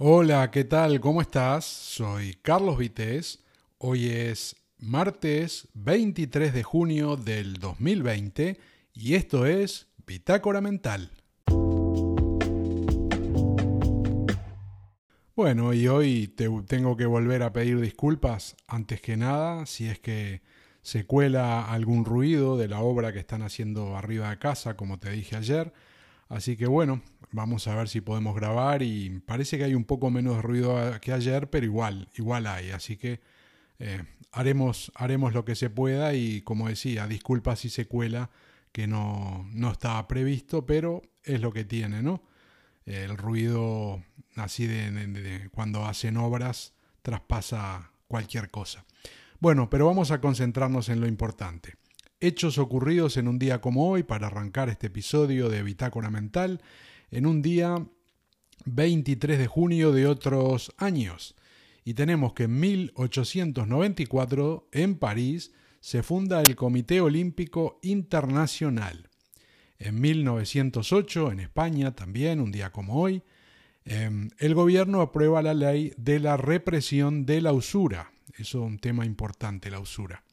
Hola, 0.00 0.52
¿qué 0.52 0.62
tal? 0.62 1.00
¿Cómo 1.00 1.20
estás? 1.20 1.64
Soy 1.64 2.38
Carlos 2.40 2.78
Vitéz. 2.78 3.40
Hoy 3.78 4.10
es 4.10 4.54
martes 4.78 5.66
23 5.74 6.54
de 6.54 6.62
junio 6.62 7.16
del 7.16 7.54
2020 7.54 8.60
y 8.94 9.14
esto 9.14 9.44
es 9.44 9.88
Bitácora 10.06 10.60
Mental. 10.60 11.10
Bueno, 15.34 15.72
y 15.72 15.88
hoy 15.88 16.28
te 16.28 16.48
tengo 16.68 16.96
que 16.96 17.06
volver 17.06 17.42
a 17.42 17.52
pedir 17.52 17.80
disculpas 17.80 18.54
antes 18.68 19.00
que 19.00 19.16
nada 19.16 19.66
si 19.66 19.88
es 19.88 19.98
que 19.98 20.42
se 20.80 21.06
cuela 21.06 21.68
algún 21.68 22.04
ruido 22.04 22.56
de 22.56 22.68
la 22.68 22.78
obra 22.78 23.12
que 23.12 23.18
están 23.18 23.42
haciendo 23.42 23.96
arriba 23.96 24.30
de 24.30 24.38
casa, 24.38 24.76
como 24.76 25.00
te 25.00 25.10
dije 25.10 25.34
ayer. 25.34 25.72
Así 26.28 26.56
que 26.56 26.68
bueno, 26.68 27.02
vamos 27.32 27.66
a 27.68 27.74
ver 27.74 27.88
si 27.88 28.00
podemos 28.00 28.34
grabar 28.34 28.82
y 28.82 29.20
parece 29.20 29.58
que 29.58 29.64
hay 29.64 29.74
un 29.74 29.84
poco 29.84 30.10
menos 30.10 30.42
ruido 30.42 30.78
que 31.00 31.12
ayer, 31.12 31.50
pero 31.50 31.66
igual, 31.66 32.08
igual 32.16 32.46
hay. 32.46 32.70
Así 32.70 32.96
que 32.96 33.20
eh, 33.78 34.02
haremos, 34.32 34.92
haremos 34.94 35.34
lo 35.34 35.44
que 35.44 35.54
se 35.54 35.70
pueda 35.70 36.14
y 36.14 36.42
como 36.42 36.68
decía, 36.68 37.06
disculpa 37.06 37.56
si 37.56 37.68
se 37.68 37.86
cuela, 37.86 38.30
que 38.72 38.86
no, 38.86 39.48
no 39.52 39.70
estaba 39.72 40.06
previsto, 40.08 40.66
pero 40.66 41.02
es 41.24 41.40
lo 41.40 41.52
que 41.52 41.64
tiene, 41.64 42.02
¿no? 42.02 42.22
El 42.84 43.16
ruido 43.16 44.02
así 44.36 44.66
de 44.66 45.48
cuando 45.52 45.84
hacen 45.84 46.16
obras 46.16 46.72
traspasa 47.02 47.90
cualquier 48.06 48.50
cosa. 48.50 48.84
Bueno, 49.40 49.70
pero 49.70 49.86
vamos 49.86 50.10
a 50.10 50.20
concentrarnos 50.20 50.88
en 50.88 51.00
lo 51.00 51.06
importante. 51.06 51.76
Hechos 52.20 52.58
ocurridos 52.58 53.16
en 53.16 53.28
un 53.28 53.38
día 53.38 53.60
como 53.60 53.88
hoy 53.88 54.02
para 54.02 54.26
arrancar 54.26 54.68
este 54.68 54.88
episodio 54.88 55.48
de 55.48 55.62
Bitácora 55.62 56.10
Mental, 56.10 56.60
en 57.10 57.26
un 57.26 57.42
día 57.42 57.84
23 58.64 59.38
de 59.38 59.46
junio 59.46 59.92
de 59.92 60.06
otros 60.06 60.72
años. 60.76 61.34
Y 61.84 61.94
tenemos 61.94 62.34
que 62.34 62.44
en 62.44 62.60
1894, 62.60 64.68
en 64.72 64.96
París, 64.96 65.52
se 65.80 66.02
funda 66.02 66.42
el 66.42 66.56
Comité 66.56 67.00
Olímpico 67.00 67.78
Internacional. 67.82 69.08
En 69.78 70.00
1908, 70.00 71.32
en 71.32 71.40
España, 71.40 71.94
también, 71.94 72.40
un 72.40 72.50
día 72.50 72.72
como 72.72 73.00
hoy, 73.00 73.22
em, 73.84 74.28
el 74.38 74.54
gobierno 74.54 75.00
aprueba 75.00 75.40
la 75.40 75.54
ley 75.54 75.94
de 75.96 76.18
la 76.18 76.36
represión 76.36 77.24
de 77.24 77.40
la 77.40 77.52
usura. 77.52 78.10
Eso 78.36 78.58
es 78.58 78.66
un 78.66 78.78
tema 78.78 79.06
importante, 79.06 79.70
la 79.70 79.80
usura. 79.80 80.24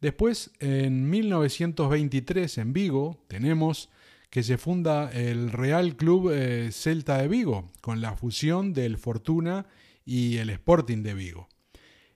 Después, 0.00 0.52
en 0.60 1.08
1923, 1.08 2.58
en 2.58 2.72
Vigo, 2.74 3.24
tenemos 3.26 3.88
que 4.34 4.42
se 4.42 4.58
funda 4.58 5.12
el 5.12 5.52
Real 5.52 5.94
Club 5.94 6.32
eh, 6.32 6.70
Celta 6.72 7.18
de 7.18 7.28
Vigo, 7.28 7.70
con 7.80 8.00
la 8.00 8.16
fusión 8.16 8.72
del 8.72 8.98
Fortuna 8.98 9.64
y 10.04 10.38
el 10.38 10.50
Sporting 10.50 11.04
de 11.04 11.14
Vigo. 11.14 11.48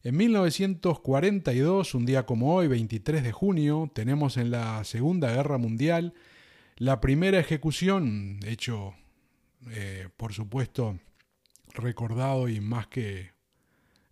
En 0.02 0.16
1942, 0.16 1.94
un 1.94 2.06
día 2.06 2.26
como 2.26 2.56
hoy, 2.56 2.66
23 2.66 3.22
de 3.22 3.30
junio, 3.30 3.88
tenemos 3.94 4.36
en 4.36 4.50
la 4.50 4.82
Segunda 4.82 5.32
Guerra 5.32 5.58
Mundial 5.58 6.12
la 6.74 7.00
primera 7.00 7.38
ejecución, 7.38 8.40
hecho, 8.44 8.94
eh, 9.70 10.08
por 10.16 10.32
supuesto, 10.32 10.98
recordado 11.72 12.48
y 12.48 12.60
más 12.60 12.88
que 12.88 13.30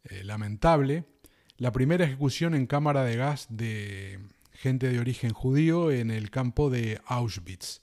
eh, 0.04 0.22
lamentable, 0.22 1.06
la 1.56 1.72
primera 1.72 2.04
ejecución 2.04 2.54
en 2.54 2.68
cámara 2.68 3.02
de 3.02 3.16
gas 3.16 3.48
de 3.50 4.20
gente 4.52 4.90
de 4.90 5.00
origen 5.00 5.32
judío 5.32 5.90
en 5.90 6.12
el 6.12 6.30
campo 6.30 6.70
de 6.70 7.00
Auschwitz, 7.06 7.82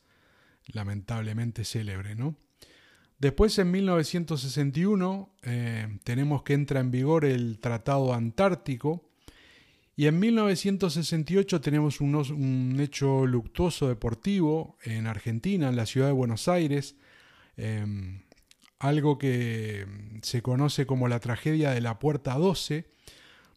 lamentablemente 0.68 1.66
célebre, 1.66 2.16
¿no? 2.16 2.36
Después, 3.20 3.58
en 3.60 3.72
1961, 3.72 5.36
eh, 5.44 6.00
tenemos 6.04 6.44
que 6.44 6.54
entra 6.54 6.80
en 6.80 6.92
vigor 6.92 7.26
el 7.26 7.60
Tratado 7.60 8.14
Antártico, 8.14 9.10
y 9.96 10.08
en 10.08 10.20
1968 10.20 11.62
tenemos 11.62 12.02
un, 12.02 12.80
hecho 12.80 13.28
luctuoso 13.28 13.88
deportivo 13.88 14.78
en 14.84 15.08
Argentina, 15.08 15.70
en 15.70 15.76
la 15.76 15.86
ciudad 15.86 16.08
de 16.08 16.14
Buenos 16.14 16.48
Aires, 16.48 16.96
em, 17.56 18.24
algo 18.80 19.18
que 19.20 19.86
se 20.24 20.42
conoce 20.42 20.86
como 20.86 21.08
la 21.08 21.20
tragedia 21.20 21.72
de 21.72 21.82
la 21.82 22.00
Puerta 22.00 22.34
12, 22.34 22.88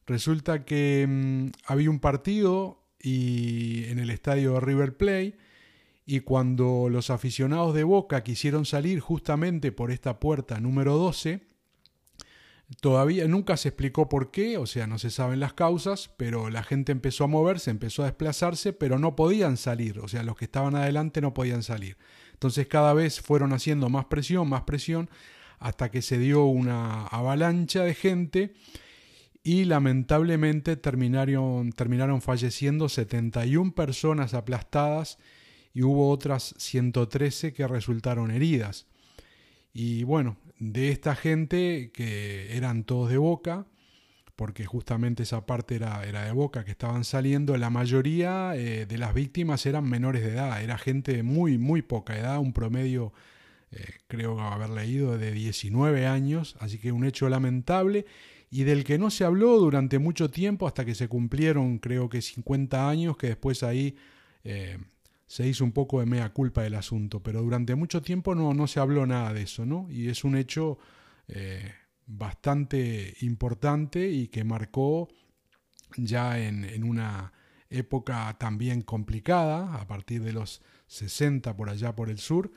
Resulta 0.07 0.65
que 0.65 1.05
mm, 1.09 1.49
había 1.67 1.91
un 1.91 1.99
partido 1.99 2.85
y, 3.01 3.85
en 3.87 3.99
el 3.99 4.11
estadio 4.11 4.61
River 4.61 4.97
Plate 4.97 5.37
y 6.07 6.21
cuando 6.21 6.89
los 6.89 7.11
aficionados 7.11 7.75
de 7.75 7.83
Boca 7.83 8.23
quisieron 8.23 8.65
salir 8.65 9.01
justamente 9.01 9.73
por 9.73 9.91
esta 9.91 10.21
puerta 10.21 10.61
número 10.61 10.97
12, 10.97 11.41
todavía 12.81 13.27
nunca 13.27 13.57
se 13.57 13.71
explicó 13.71 14.09
por 14.09 14.31
qué, 14.31 14.57
o 14.57 14.67
sea, 14.67 14.87
no 14.87 15.01
se 15.01 15.11
saben 15.11 15.41
las 15.41 15.53
causas, 15.55 16.09
pero 16.17 16.49
la 16.49 16.63
gente 16.63 16.93
empezó 16.93 17.25
a 17.25 17.27
moverse, 17.27 17.73
empezó 17.73 18.03
a 18.03 18.07
desplazarse, 18.07 18.73
pero 18.73 19.01
no 19.01 19.17
podían 19.17 19.57
salir, 19.57 19.99
o 19.99 20.07
sea, 20.07 20.23
los 20.23 20.37
que 20.37 20.45
estaban 20.45 20.77
adelante 20.77 21.21
no 21.21 21.35
podían 21.35 21.65
salir. 21.65 21.97
Entonces 22.33 22.69
cada 22.69 22.95
vez 22.95 23.21
fueron 23.21 23.53
haciendo 23.53 23.89
más 23.89 24.05
presión, 24.05 24.49
más 24.49 24.63
presión, 24.63 25.11
hasta 25.59 25.91
que 25.91 26.03
se 26.03 26.19
dio 26.19 26.45
una 26.45 27.07
avalancha 27.07 27.83
de 27.83 27.95
gente 27.95 28.55
y 29.43 29.65
lamentablemente 29.65 30.77
terminaron, 30.77 31.73
terminaron 31.73 32.23
falleciendo 32.23 32.89
71 32.89 33.75
personas 33.75 34.35
aplastadas 34.35 35.19
y 35.77 35.83
hubo 35.83 36.09
otras 36.09 36.55
113 36.57 37.53
que 37.53 37.69
resultaron 37.69 38.31
heridas. 38.31 38.87
Y 39.75 40.05
bueno, 40.05 40.39
de 40.59 40.89
esta 40.89 41.15
gente 41.15 41.91
que 41.93 42.57
eran 42.57 42.85
todos 42.85 43.11
de 43.11 43.19
boca, 43.19 43.67
porque 44.37 44.65
justamente 44.65 45.25
esa 45.25 45.45
parte 45.45 45.75
era, 45.75 46.03
era 46.07 46.25
de 46.25 46.33
boca 46.33 46.65
que 46.65 46.71
estaban 46.71 47.05
saliendo, 47.05 47.55
la 47.59 47.69
mayoría 47.69 48.57
eh, 48.57 48.87
de 48.87 48.97
las 48.97 49.13
víctimas 49.13 49.67
eran 49.67 49.85
menores 49.87 50.23
de 50.23 50.31
edad, 50.31 50.63
era 50.63 50.79
gente 50.79 51.13
de 51.13 51.23
muy, 51.23 51.59
muy 51.59 51.83
poca 51.83 52.19
edad, 52.19 52.39
un 52.39 52.55
promedio, 52.55 53.13
eh, 53.71 53.85
creo 54.09 54.41
haber 54.41 54.71
leído, 54.71 55.19
de 55.19 55.31
19 55.31 56.07
años, 56.07 56.57
así 56.59 56.79
que 56.79 56.91
un 56.91 57.05
hecho 57.05 57.29
lamentable 57.29 58.07
y 58.51 58.65
del 58.65 58.83
que 58.83 58.97
no 58.97 59.11
se 59.11 59.25
habló 59.25 59.59
durante 59.59 59.99
mucho 59.99 60.31
tiempo 60.31 60.67
hasta 60.67 60.87
que 60.87 60.95
se 60.95 61.07
cumplieron 61.07 61.81
creo 61.81 62.09
que 62.09 62.23
50 62.23 62.89
años, 62.89 63.19
que 63.19 63.27
después 63.27 63.63
ahí 63.63 63.95
eh, 64.43 64.79
se 65.27 65.47
hizo 65.47 65.65
un 65.65 65.73
poco 65.73 66.01
de 66.01 66.07
mea 66.07 66.33
culpa 66.33 66.63
del 66.63 66.75
asunto, 66.75 67.23
pero 67.23 67.43
durante 67.43 67.75
mucho 67.75 68.03
tiempo 68.03 68.35
no, 68.35 68.55
no 68.55 68.67
se 68.67 68.81
habló 68.81 69.07
nada 69.07 69.33
de 69.33 69.43
eso, 69.43 69.67
¿no? 69.67 69.89
Y 69.91 70.09
es 70.09 70.25
un 70.25 70.37
hecho 70.37 70.79
eh, 71.29 71.73
bastante 72.07 73.15
importante 73.21 74.09
y 74.09 74.29
que 74.29 74.45
marcó 74.45 75.09
ya 75.97 76.39
en, 76.39 76.65
en 76.65 76.85
una 76.85 77.33
época 77.71 78.37
también 78.39 78.83
complicada, 78.83 79.75
a 79.75 79.87
partir 79.87 80.23
de 80.23 80.33
los 80.33 80.63
60 80.87 81.57
por 81.57 81.69
allá 81.69 81.97
por 81.97 82.11
el 82.11 82.19
sur, 82.19 82.53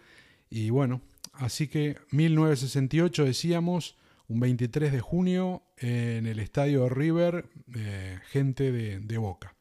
y 0.50 0.69
bueno, 0.69 1.02
así 1.34 1.68
que 1.68 1.97
1968 2.12 3.25
decíamos, 3.25 3.97
un 4.29 4.40
23 4.40 4.91
de 4.91 5.02
junio 5.02 5.63
en 5.78 6.28
el 6.28 6.40
estadio 6.40 6.88
River, 6.88 7.50
eh, 7.75 8.19
gente 8.29 8.72
de, 8.72 9.18
Boca. 9.18 9.56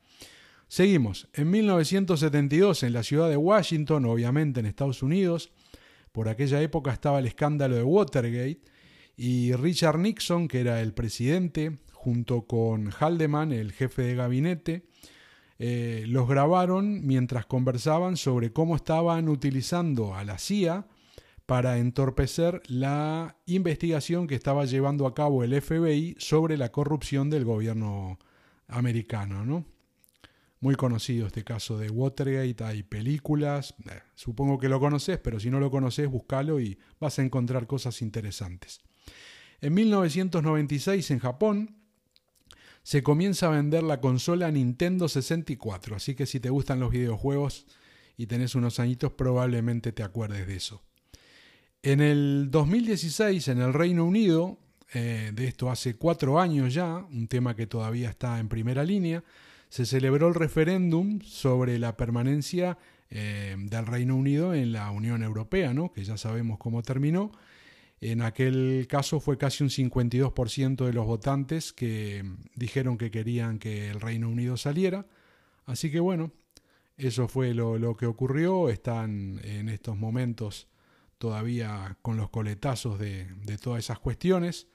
Seguimos. 0.68 1.28
En 1.32 1.50
1972, 1.50 2.82
en 2.82 2.92
la 2.92 3.02
ciudad 3.02 3.30
de 3.30 3.38
Washington, 3.38 4.04
obviamente 4.04 4.60
en 4.60 4.66
Estados 4.66 5.02
Unidos, 5.02 5.50
por 6.12 6.28
aquella 6.28 6.60
época 6.60 6.92
estaba 6.92 7.18
el 7.18 7.26
escándalo 7.26 7.74
de 7.76 7.82
Watergate, 7.82 8.60
y 9.16 9.52
Richard 9.54 9.98
Nixon, 9.98 10.46
que 10.46 10.60
era 10.60 10.80
el 10.80 10.92
presidente, 10.92 11.78
junto 11.92 12.42
con 12.46 12.90
Haldeman, 12.90 13.50
el 13.50 13.72
jefe 13.72 14.02
de 14.02 14.14
gabinete, 14.14 14.84
eh, 15.58 16.04
los 16.06 16.28
grabaron 16.28 17.04
mientras 17.04 17.46
conversaban 17.46 18.16
sobre 18.16 18.52
cómo 18.52 18.76
estaban 18.76 19.28
utilizando 19.28 20.14
a 20.14 20.22
la 20.22 20.38
CIA 20.38 20.86
para 21.46 21.78
entorpecer 21.78 22.62
la 22.66 23.36
investigación 23.46 24.28
que 24.28 24.36
estaba 24.36 24.66
llevando 24.66 25.06
a 25.06 25.14
cabo 25.14 25.42
el 25.42 25.60
FBI 25.60 26.14
sobre 26.18 26.56
la 26.56 26.70
corrupción 26.70 27.30
del 27.30 27.44
gobierno 27.44 28.18
americano. 28.68 29.44
¿no? 29.44 29.64
Muy 30.60 30.74
conocido 30.74 31.26
este 31.26 31.44
caso 31.44 31.78
de 31.78 31.88
Watergate, 31.88 32.64
hay 32.64 32.82
películas, 32.82 33.74
eh, 33.90 34.00
supongo 34.14 34.58
que 34.58 34.68
lo 34.68 34.80
conoces, 34.80 35.18
pero 35.18 35.38
si 35.38 35.50
no 35.50 35.60
lo 35.60 35.70
conoces, 35.70 36.08
búscalo 36.08 36.58
y 36.58 36.78
vas 36.98 37.18
a 37.18 37.22
encontrar 37.22 37.66
cosas 37.68 38.02
interesantes. 38.02 38.80
En 39.60 39.74
1996 39.74 41.10
en 41.12 41.18
Japón 41.20 41.76
se 42.82 43.02
comienza 43.02 43.46
a 43.46 43.50
vender 43.50 43.82
la 43.82 44.00
consola 44.00 44.50
Nintendo 44.50 45.08
64, 45.08 45.96
así 45.96 46.14
que 46.14 46.26
si 46.26 46.40
te 46.40 46.50
gustan 46.50 46.80
los 46.80 46.90
videojuegos 46.90 47.66
y 48.16 48.26
tenés 48.26 48.54
unos 48.54 48.80
añitos 48.80 49.12
probablemente 49.12 49.92
te 49.92 50.02
acuerdes 50.02 50.46
de 50.46 50.56
eso. 50.56 50.82
En 51.82 52.00
el 52.00 52.48
2016, 52.50 53.48
en 53.48 53.60
el 53.60 53.72
Reino 53.72 54.04
Unido, 54.04 54.58
eh, 54.92 55.30
de 55.32 55.46
esto 55.46 55.70
hace 55.70 55.94
cuatro 55.94 56.40
años 56.40 56.74
ya, 56.74 56.96
un 56.96 57.28
tema 57.28 57.54
que 57.54 57.66
todavía 57.68 58.10
está 58.10 58.40
en 58.40 58.48
primera 58.48 58.82
línea, 58.82 59.22
se 59.68 59.86
celebró 59.86 60.28
el 60.28 60.34
referéndum 60.34 61.20
sobre 61.20 61.78
la 61.78 61.96
permanencia 61.96 62.78
eh, 63.10 63.56
del 63.58 63.86
Reino 63.86 64.16
Unido 64.16 64.54
en 64.54 64.72
la 64.72 64.90
Unión 64.90 65.22
Europea, 65.22 65.72
¿no? 65.72 65.92
que 65.92 66.04
ya 66.04 66.16
sabemos 66.16 66.58
cómo 66.58 66.82
terminó. 66.82 67.32
En 68.00 68.22
aquel 68.22 68.86
caso 68.88 69.18
fue 69.18 69.38
casi 69.38 69.64
un 69.64 69.70
52% 69.70 70.84
de 70.84 70.92
los 70.92 71.06
votantes 71.06 71.72
que 71.72 72.24
dijeron 72.54 72.96
que 72.96 73.10
querían 73.10 73.58
que 73.58 73.90
el 73.90 74.00
Reino 74.00 74.28
Unido 74.28 74.56
saliera. 74.56 75.06
Así 75.64 75.90
que 75.90 75.98
bueno, 76.00 76.32
eso 76.96 77.26
fue 77.28 77.54
lo, 77.54 77.96
que 77.96 78.06
ocurrió. 78.06 78.68
Están 78.68 79.40
en 79.42 79.68
estos 79.68 79.96
momentos 79.96 80.68
todavía 81.18 81.96
con 82.00 82.16
los 82.16 82.30
coletazos 82.30 82.98
de, 83.00 83.24
de 83.44 83.58
todas 83.58 83.80
esas 83.80 83.98
cuestiones. 83.98 84.68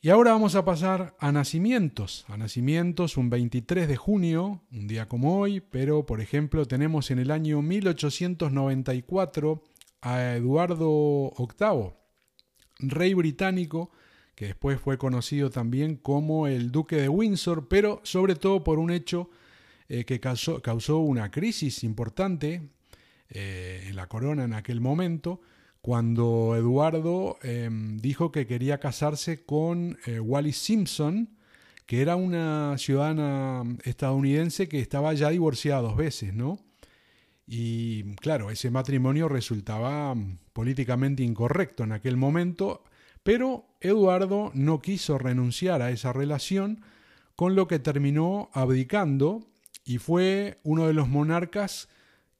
Y 0.00 0.10
ahora 0.10 0.30
vamos 0.30 0.54
a 0.54 0.64
pasar 0.64 1.16
a 1.18 1.32
nacimientos. 1.32 2.24
A 2.28 2.36
nacimientos, 2.36 3.16
un 3.16 3.30
23 3.30 3.88
de 3.88 3.96
junio, 3.96 4.62
un 4.70 4.86
día 4.86 5.08
como 5.08 5.40
hoy, 5.40 5.60
pero 5.60 6.06
por 6.06 6.20
ejemplo 6.20 6.66
tenemos 6.66 7.10
en 7.10 7.18
el 7.18 7.32
año 7.32 7.62
1894 7.62 9.64
a 10.02 10.36
Eduardo 10.36 11.32
VIII, 11.36 11.94
rey 12.78 13.14
británico, 13.14 13.90
que 14.36 14.46
después 14.46 14.80
fue 14.80 14.98
conocido 14.98 15.50
también 15.50 15.96
como 15.96 16.46
el 16.46 16.70
duque 16.70 16.94
de 16.94 17.08
Windsor, 17.08 17.66
pero 17.66 18.00
sobre 18.04 18.36
todo 18.36 18.62
por 18.62 18.78
un 18.78 18.92
hecho 18.92 19.30
eh, 19.88 20.04
que 20.04 20.20
causó, 20.20 20.98
una 20.98 21.32
crisis 21.32 21.82
importante 21.82 22.70
eh, 23.30 23.86
en 23.88 23.96
la 23.96 24.06
corona 24.06 24.44
en 24.44 24.52
aquel 24.52 24.80
momento, 24.80 25.40
cuando 25.88 26.54
Eduardo 26.54 27.38
em, 27.42 27.96
dijo 27.96 28.30
que 28.30 28.46
quería 28.46 28.78
casarse 28.78 29.46
con 29.46 29.96
eh, 30.04 30.20
Wallis 30.20 30.58
Simpson, 30.58 31.30
que 31.86 32.02
era 32.02 32.14
una 32.14 32.76
ciudadana 32.76 33.64
estadounidense 33.84 34.68
que 34.68 34.80
estaba 34.80 35.14
ya 35.14 35.30
divorciada 35.30 35.80
dos 35.80 35.96
veces, 35.96 36.34
¿no? 36.34 36.58
Y 37.46 38.16
claro, 38.16 38.50
ese 38.50 38.70
matrimonio 38.70 39.30
resultaba 39.30 40.14
mm, 40.14 40.36
políticamente 40.52 41.22
incorrecto 41.22 41.84
en 41.84 41.92
aquel 41.92 42.18
momento, 42.18 42.84
pero 43.22 43.64
Eduardo 43.80 44.50
no 44.52 44.82
quiso 44.82 45.16
renunciar 45.16 45.80
a 45.80 45.90
esa 45.90 46.12
relación, 46.12 46.82
con 47.34 47.54
lo 47.54 47.66
que 47.66 47.78
terminó 47.78 48.50
abdicando 48.52 49.48
y 49.86 49.96
fue 49.96 50.58
uno 50.64 50.86
de 50.86 50.92
los 50.92 51.08
monarcas 51.08 51.88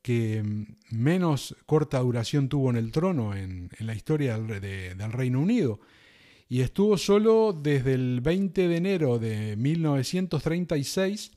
que 0.03 0.43
mm, 0.43 0.67
menos 0.91 1.57
corta 1.67 1.99
duración 2.01 2.49
tuvo 2.49 2.71
en 2.71 2.77
el 2.77 2.93
trono 2.93 3.35
en, 3.35 3.71
la 3.79 3.95
historia 3.95 4.39
del, 4.39 4.61
del, 4.61 5.13
Reino 5.13 5.41
Unido. 5.41 5.81
Y 6.49 6.63
estuvo 6.63 6.97
solo 6.97 7.53
desde 7.53 7.95
el 7.95 8.21
20 8.21 8.69
de 8.69 8.77
enero 8.77 9.19
de 9.19 9.57
1936 9.57 11.33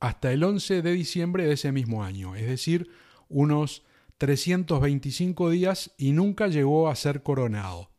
hasta 0.00 0.32
el 0.32 0.44
11 0.44 0.82
de 0.82 0.92
diciembre 0.92 1.46
de 1.46 1.54
ese 1.54 1.72
mismo 1.72 2.04
año, 2.04 2.36
es 2.36 2.46
decir, 2.46 2.88
unos 3.28 3.84
325 4.18 5.50
días 5.50 5.92
y 5.96 6.12
nunca 6.12 6.48
llegó 6.48 6.88
a 6.88 6.96
ser 6.96 7.22
coronado. 7.22 7.90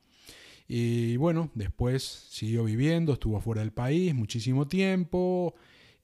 Y 0.67 1.17
bueno, 1.17 1.49
después 1.55 2.03
siguió 2.29 2.63
viviendo, 2.63 3.13
estuvo 3.13 3.41
fuera 3.41 3.61
del 3.61 3.73
país 3.73 4.13
muchísimo 4.13 4.67
tiempo 4.67 5.55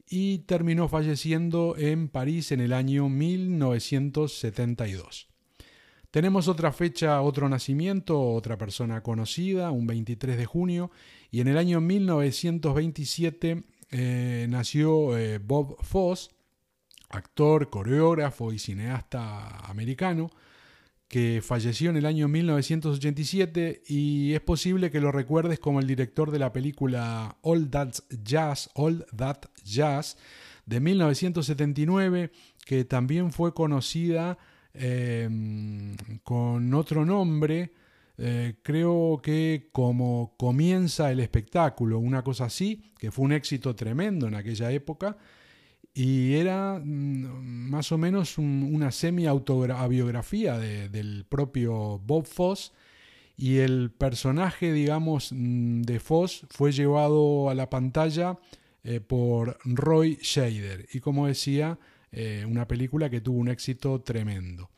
y 0.10 0.40
terminó 0.40 0.88
falleciendo 0.88 1.76
en 1.78 2.08
París 2.10 2.52
en 2.52 2.62
el 2.62 2.74
año 2.74 3.08
1972. 3.10 5.28
Tenemos 6.12 6.48
otra 6.48 6.72
fecha, 6.72 7.22
otro 7.22 7.48
nacimiento, 7.50 8.20
otra 8.22 8.58
persona 8.58 9.04
conocida, 9.04 9.70
un 9.72 9.86
23 9.86 10.38
de 10.38 10.46
junio, 10.46 10.90
y 11.30 11.42
en 11.42 11.50
el 11.50 11.58
año 11.58 11.82
1927 11.82 13.64
eh, 13.92 14.48
nació 14.50 15.18
eh, 15.18 15.40
Bob 15.40 15.76
Foss, 15.84 16.32
actor, 17.10 17.70
coreógrafo 17.70 18.54
y 18.54 18.60
cineasta 18.60 19.58
americano, 19.70 20.32
que 21.08 21.42
falleció 21.44 21.90
en 21.90 21.98
el 21.98 22.06
año 22.06 22.28
1987 22.28 23.84
y 23.88 24.34
es 24.34 24.42
posible 24.42 24.90
que 24.90 25.00
lo 25.00 25.12
recuerdes 25.12 25.60
como 25.60 25.80
el 25.80 25.88
director 25.88 26.32
de 26.32 26.40
la 26.40 26.52
película 26.52 27.38
All 27.42 27.70
That 27.70 27.94
Jazz, 28.24 28.70
All 28.74 29.06
That 29.16 29.42
Jazz 29.64 30.18
de 30.66 30.80
1979, 30.80 32.32
que 32.66 32.86
también 32.86 33.32
fue 33.32 33.54
conocida 33.54 34.38
em, 34.74 35.96
con 36.24 36.74
otro 36.74 37.06
nombre, 37.06 37.72
eh, 38.18 38.56
creo 38.64 39.20
que 39.22 39.70
como 39.72 40.34
comienza 40.38 41.12
el 41.12 41.20
espectáculo, 41.20 42.00
una 42.00 42.24
cosa 42.24 42.46
así, 42.46 42.94
que 42.98 43.12
fue 43.12 43.26
un 43.26 43.34
éxito 43.34 43.76
tremendo 43.76 44.28
en 44.28 44.36
aquella 44.36 44.72
época, 44.72 45.18
y 45.96 46.34
era 46.34 46.82
mm, 46.84 47.70
más 47.70 47.92
o 47.94 47.98
menos 47.98 48.38
una 48.38 48.92
semi-autobiografía 48.92 50.60
del 50.60 51.26
propio 51.28 52.00
Bob 52.00 52.26
Foss, 52.26 52.74
y 53.38 53.58
el 53.58 53.92
personaje, 53.92 54.74
digamos, 54.74 55.32
mm, 55.32 55.84
de 55.84 56.00
Foss 56.00 56.46
fue 56.50 56.74
llevado 56.74 57.50
a 57.50 57.56
la 57.56 57.70
pantalla 57.70 58.38
eh, 58.84 59.00
por 59.00 59.58
Roy 59.64 60.20
Shader, 60.22 60.86
y 60.94 61.00
como 61.00 61.28
decía, 61.28 61.80
eh, 62.12 62.46
una 62.48 62.68
película 62.68 63.10
que 63.10 63.22
tuvo 63.22 63.40
un 63.40 63.48
éxito 63.48 64.02
tremendo. 64.02 64.70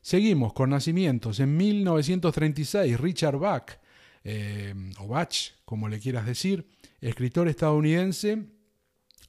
Seguimos 0.00 0.52
con 0.54 0.70
nacimientos. 0.70 1.40
En 1.40 1.56
1936, 1.56 2.98
Richard 3.00 3.38
Bach, 3.38 3.78
eh, 4.24 4.74
o 4.98 5.08
Bach, 5.08 5.52
como 5.64 5.88
le 5.88 6.00
quieras 6.00 6.26
decir, 6.26 6.66
escritor 7.00 7.48
estadounidense, 7.48 8.44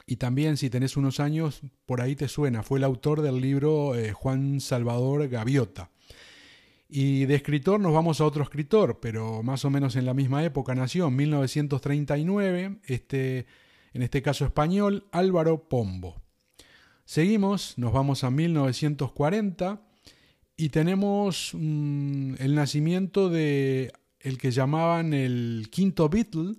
y 0.05 0.17
también 0.17 0.57
si 0.57 0.69
tenés 0.69 0.97
unos 0.97 1.19
años, 1.19 1.61
por 1.85 2.01
ahí 2.01 2.15
te 2.15 2.27
suena, 2.27 2.63
fue 2.63 2.79
el 2.79 2.83
autor 2.83 3.21
del 3.21 3.41
libro 3.41 3.95
eh, 3.95 4.13
Juan 4.13 4.61
Salvador 4.61 5.27
Gaviota. 5.27 5.89
Y 6.87 7.25
de 7.25 7.35
escritor 7.35 7.79
nos 7.79 7.93
vamos 7.93 8.21
a 8.21 8.25
otro 8.25 8.43
escritor, 8.43 8.99
pero 9.01 9.41
más 9.41 9.65
o 9.65 9.71
menos 9.71 9.95
en 9.95 10.05
la 10.05 10.13
misma 10.13 10.43
época 10.43 10.75
nació, 10.75 11.07
en 11.07 11.15
1939, 11.15 12.77
este, 12.85 13.47
en 13.93 14.03
este 14.03 14.21
caso 14.21 14.45
español, 14.45 15.07
Álvaro 15.11 15.67
Pombo. 15.67 16.21
Seguimos, 17.05 17.77
nos 17.77 17.91
vamos 17.91 18.23
a 18.23 18.29
1940 18.29 19.81
y 20.57 20.69
tenemos 20.69 21.51
mm, 21.53 22.35
el 22.39 22.55
nacimiento 22.55 23.29
de 23.29 23.91
el 24.19 24.37
que 24.37 24.51
llamaban 24.51 25.13
el 25.13 25.67
quinto 25.71 26.09
Beatle, 26.09 26.55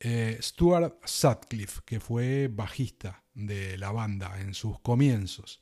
eh, 0.00 0.38
Stuart 0.40 0.94
Sutcliffe, 1.04 1.80
que 1.84 2.00
fue 2.00 2.48
bajista 2.48 3.24
de 3.34 3.76
la 3.78 3.90
banda 3.92 4.40
en 4.40 4.54
sus 4.54 4.78
comienzos. 4.80 5.60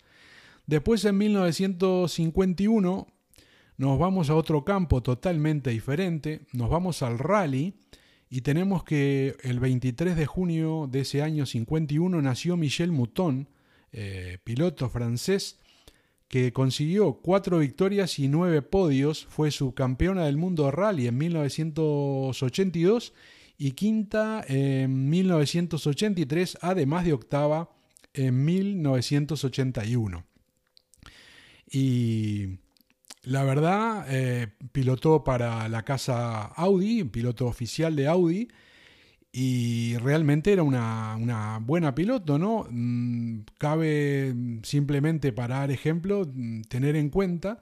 Después, 0.67 1.05
en 1.05 1.19
1951, 1.19 3.07
nos 3.77 3.99
vamos 3.99 4.31
a 4.31 4.35
otro 4.35 4.65
campo 4.65 5.03
totalmente 5.03 5.71
diferente, 5.71 6.47
nos 6.53 6.71
vamos 6.71 7.03
al 7.03 7.19
rally 7.19 7.75
y 8.29 8.41
tenemos 8.41 8.83
que 8.85 9.37
el 9.43 9.61
23 9.61 10.17
de 10.17 10.27
junio 10.27 10.89
de 10.91 11.01
ese 11.01 11.23
año 11.23 11.47
51 11.47 12.23
nació 12.23 12.57
Michel 12.57 12.91
Mouton, 12.91 13.49
eh, 13.93 14.39
piloto 14.45 14.89
francés, 14.89 15.61
que 16.29 16.53
consiguió 16.53 17.21
cuatro 17.23 17.61
victorias 17.61 18.19
y 18.19 18.27
nueve 18.29 18.63
podios, 18.63 19.27
fue 19.27 19.51
subcampeona 19.53 20.25
del 20.27 20.37
mundo 20.37 20.71
rally 20.71 21.07
en 21.07 21.19
1982 21.19 23.13
y 23.59 23.73
quinta 23.73 24.45
en 24.47 25.09
1983, 25.09 26.59
además 26.61 27.05
de 27.05 27.13
octava 27.13 27.71
en 28.13 28.45
1981. 28.45 30.25
Y 31.71 32.59
la 33.23 33.43
verdad, 33.45 34.07
eh, 34.09 34.49
pilotó 34.73 35.25
para 35.25 35.69
la 35.69 35.85
casa 35.85 36.43
Audi, 36.43 37.05
piloto 37.05 37.47
oficial 37.47 37.97
de 37.97 38.07
Audi, 38.07 38.49
y 39.33 39.97
realmente 39.99 40.53
era 40.53 40.63
una, 40.63 41.59
buena 41.63 41.95
piloto, 41.95 42.39
¿no? 42.39 42.67
Mm, 42.71 43.41
cabe 43.59 44.35
simplemente 44.63 45.33
para 45.33 45.59
dar 45.59 45.71
ejemplo, 45.71 46.23
mm, 46.33 46.63
tener 46.63 46.97
en 46.97 47.11
cuenta 47.11 47.61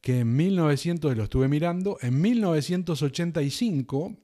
que 0.00 0.20
en 0.20 0.34
1900, 0.34 1.16
lo 1.16 1.24
estuve 1.24 1.46
mirando, 1.48 1.98
en 2.00 2.20
1985, 2.20 4.16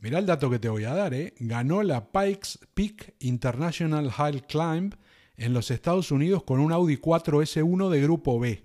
mirá 0.00 0.18
el 0.18 0.26
dato 0.26 0.50
que 0.50 0.58
te 0.58 0.68
voy 0.68 0.84
a 0.84 0.94
dar, 0.94 1.14
¿eh? 1.14 1.34
ganó 1.38 1.82
la 1.82 2.10
Pikes 2.10 2.58
Peak 2.74 3.14
International 3.20 4.10
High 4.10 4.42
Climb 4.42 4.94
en 5.36 5.52
los 5.52 5.70
Estados 5.70 6.10
Unidos 6.10 6.42
con 6.42 6.60
un 6.60 6.72
Audi 6.72 6.96
4S1 6.96 7.88
de 7.88 8.00
grupo 8.02 8.38
B. 8.38 8.64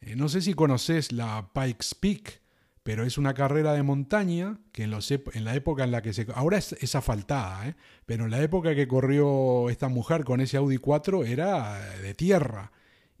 Eh, 0.00 0.16
no 0.16 0.28
sé 0.28 0.40
si 0.40 0.54
conoces 0.54 1.12
la 1.12 1.50
Pikes 1.52 1.94
Peak, 2.00 2.40
pero 2.82 3.04
es 3.04 3.16
una 3.16 3.34
carrera 3.34 3.72
de 3.72 3.82
montaña 3.82 4.58
que 4.72 4.84
en, 4.84 4.90
los, 4.90 5.10
en 5.10 5.44
la 5.44 5.54
época 5.54 5.84
en 5.84 5.92
la 5.92 6.02
que 6.02 6.12
se... 6.12 6.26
Ahora 6.34 6.58
es, 6.58 6.94
asfaltada, 6.94 7.68
¿eh? 7.68 7.76
pero 8.06 8.24
en 8.24 8.32
la 8.32 8.42
época 8.42 8.74
que 8.74 8.88
corrió 8.88 9.70
esta 9.70 9.88
mujer 9.88 10.24
con 10.24 10.40
ese 10.40 10.56
Audi 10.56 10.78
4 10.78 11.24
era 11.24 11.78
de 12.00 12.14
tierra 12.14 12.72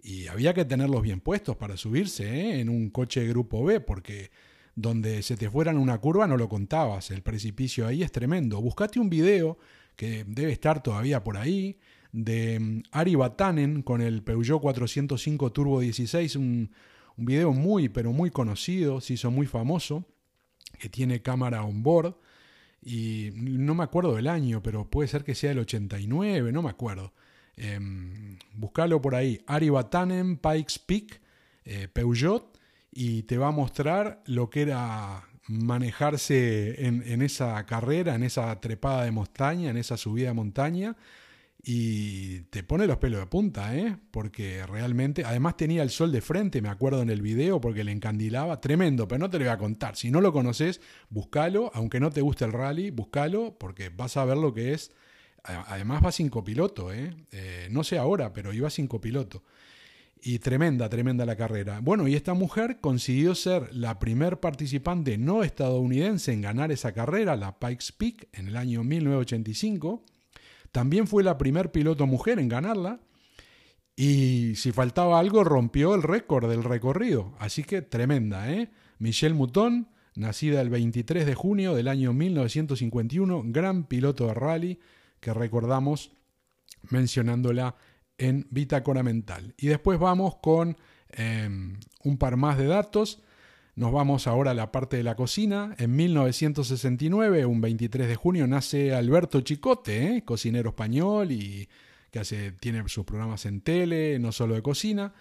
y 0.02 0.26
había 0.26 0.52
que 0.52 0.64
tenerlos 0.64 1.02
bien 1.02 1.20
puestos 1.20 1.56
para 1.56 1.76
subirse 1.76 2.24
¿eh? 2.24 2.60
en 2.60 2.68
un 2.68 2.90
coche 2.90 3.20
de 3.20 3.28
grupo 3.28 3.64
B 3.64 3.80
porque 3.80 4.32
donde 4.74 5.22
se 5.22 5.36
te 5.36 5.50
fueran 5.50 5.76
una 5.76 5.98
curva 5.98 6.26
no 6.26 6.36
lo 6.36 6.48
contabas, 6.48 7.10
el 7.10 7.22
precipicio 7.22 7.86
ahí 7.86 8.02
es 8.02 8.12
tremendo. 8.12 8.60
Buscate 8.60 8.98
un 9.00 9.10
video 9.10 9.58
que 9.96 10.24
debe 10.26 10.52
estar 10.52 10.82
todavía 10.82 11.22
por 11.22 11.36
ahí 11.36 11.78
de 12.12 12.60
mm, 12.60 12.82
Ari 12.92 13.14
Batanen 13.14 13.82
con 13.82 14.00
el 14.00 14.22
Peugeot 14.22 14.60
405 14.60 15.52
Turbo 15.52 15.80
16, 15.80 16.36
un, 16.36 16.70
video 17.16 17.52
muy, 17.52 17.88
pero 17.88 18.12
muy 18.12 18.30
conocido, 18.30 19.00
se 19.00 19.14
hizo 19.14 19.30
muy 19.30 19.46
famoso. 19.46 20.04
que 20.78 20.88
tiene 20.88 21.22
cámara 21.22 21.64
on 21.64 21.82
board. 21.82 22.16
Y 22.82 23.30
no 23.34 23.74
me 23.74 23.84
acuerdo 23.84 24.16
del 24.16 24.26
año, 24.26 24.62
pero 24.62 24.90
puede 24.90 25.08
ser 25.08 25.22
que 25.24 25.34
sea 25.34 25.52
el 25.52 25.60
89, 25.60 26.52
no 26.52 26.62
me 26.62 26.70
acuerdo. 26.70 27.12
Eh, 27.56 27.78
buscalo 28.54 29.00
por 29.00 29.14
ahí. 29.14 29.40
Ari 29.46 29.68
Batanen, 29.68 30.38
Pikes 30.38 30.80
Peak, 30.84 31.20
eh, 31.64 31.88
Peugeot, 31.92 32.51
y 32.92 33.22
te 33.22 33.38
va 33.38 33.48
a 33.48 33.52
mostrar 33.52 34.22
lo 34.26 34.50
que 34.50 34.62
era 34.62 35.24
manejarse 35.48 36.86
en, 36.86 37.22
esa 37.22 37.64
carrera, 37.66 38.14
en 38.14 38.22
esa 38.22 38.60
trepada 38.60 39.04
de 39.04 39.10
montaña, 39.10 39.70
en 39.70 39.76
esa 39.76 39.96
subida 39.96 40.28
de 40.28 40.34
montaña, 40.34 40.96
y 41.64 42.40
te 42.42 42.62
pone 42.62 42.86
los 42.86 42.98
pelos 42.98 43.20
de 43.20 43.26
punta, 43.26 43.76
¿eh? 43.76 43.96
Porque 44.10 44.66
realmente, 44.66 45.24
además 45.24 45.56
tenía 45.56 45.82
el 45.82 45.90
sol 45.90 46.12
de 46.12 46.20
frente, 46.20 46.60
me 46.60 46.68
acuerdo 46.68 47.02
en 47.02 47.10
el 47.10 47.22
video, 47.22 47.60
porque 47.60 47.84
le 47.84 47.92
encandilaba, 47.92 48.60
tremendo, 48.60 49.08
pero 49.08 49.20
no 49.20 49.30
te 49.30 49.38
lo 49.38 49.44
voy 49.44 49.52
a 49.52 49.58
contar. 49.58 49.96
Si 49.96 50.10
no 50.10 50.20
lo 50.20 50.32
conoces, 50.32 50.80
búscalo, 51.08 51.70
aunque 51.74 52.00
no 52.00 52.10
te 52.10 52.20
guste 52.20 52.44
el 52.44 52.52
rally, 52.52 52.90
búscalo, 52.90 53.56
porque 53.58 53.90
vas 53.90 54.16
a 54.16 54.24
ver 54.24 54.36
lo 54.36 54.52
que 54.52 54.74
es. 54.74 54.92
Además 55.44 56.04
va 56.04 56.12
sin 56.12 56.28
copiloto, 56.28 56.92
¿eh? 56.92 57.14
eh 57.32 57.68
no 57.70 57.84
sé 57.84 57.98
ahora, 57.98 58.32
pero 58.32 58.52
iba 58.52 58.70
sin 58.70 58.86
copiloto. 58.86 59.42
Y 60.24 60.38
tremenda, 60.38 60.88
tremenda 60.88 61.26
la 61.26 61.36
carrera. 61.36 61.80
Bueno, 61.82 62.06
y 62.06 62.14
esta 62.14 62.32
mujer 62.32 62.78
consiguió 62.80 63.34
ser 63.34 63.74
la 63.74 63.98
primer 63.98 64.38
participante 64.38 65.18
no 65.18 65.42
estadounidense 65.42 66.32
en 66.32 66.42
ganar 66.42 66.70
esa 66.70 66.92
carrera, 66.92 67.34
la 67.34 67.58
Pikes 67.58 67.86
Peak, 67.98 68.28
en 68.32 68.46
el 68.46 68.56
año 68.56 68.84
1985 68.84 70.04
también 70.72 71.06
fue 71.06 71.22
la 71.22 71.38
primer 71.38 71.70
piloto 71.70 72.06
mujer 72.06 72.38
en 72.38 72.48
ganarla. 72.48 73.00
Y 73.94 74.54
si 74.56 74.72
faltaba 74.72 75.20
algo, 75.20 75.44
rompió 75.44 75.94
el 75.94 76.02
récord 76.02 76.48
del 76.48 76.64
recorrido. 76.64 77.34
Así 77.38 77.62
que 77.62 77.82
tremenda, 77.82 78.50
¿eh? 78.50 78.70
Michelle 78.98 79.34
Mouton, 79.34 79.88
nacida 80.14 80.62
el 80.62 80.70
23 80.70 81.26
de 81.26 81.34
junio 81.34 81.74
del 81.74 81.88
año 81.88 82.14
1951, 82.14 83.42
gran 83.46 83.84
piloto 83.84 84.26
de 84.26 84.34
rally 84.34 84.80
que 85.20 85.34
recordamos 85.34 86.12
mencionándola 86.88 87.76
en 88.22 88.46
Bitácora 88.50 89.02
Mental. 89.02 89.52
Y 89.58 89.66
después 89.66 89.98
vamos 89.98 90.36
con 90.36 90.76
em, 91.10 91.80
un 92.04 92.18
par 92.18 92.36
más 92.36 92.56
de 92.56 92.66
datos. 92.66 93.20
Nos 93.74 93.90
vamos 93.90 94.28
ahora 94.28 94.52
a 94.52 94.54
la 94.54 94.70
parte 94.70 94.96
de 94.96 95.02
la 95.02 95.16
cocina. 95.16 95.74
En 95.78 95.96
1969, 95.96 97.44
un 97.46 97.60
23 97.60 98.06
de 98.06 98.14
junio, 98.14 98.46
nace 98.46 98.94
Alberto 98.94 99.40
Chicote, 99.40 100.16
¿eh? 100.16 100.24
cocinero 100.24 100.70
español 100.70 101.32
y 101.32 101.68
que 102.12 102.20
hace, 102.20 102.52
tiene 102.52 102.88
sus 102.88 103.04
programas 103.04 103.44
en 103.44 103.60
tele, 103.60 104.20
no 104.20 104.30
solo 104.30 104.54
de 104.54 104.62
cocina. 104.62 105.14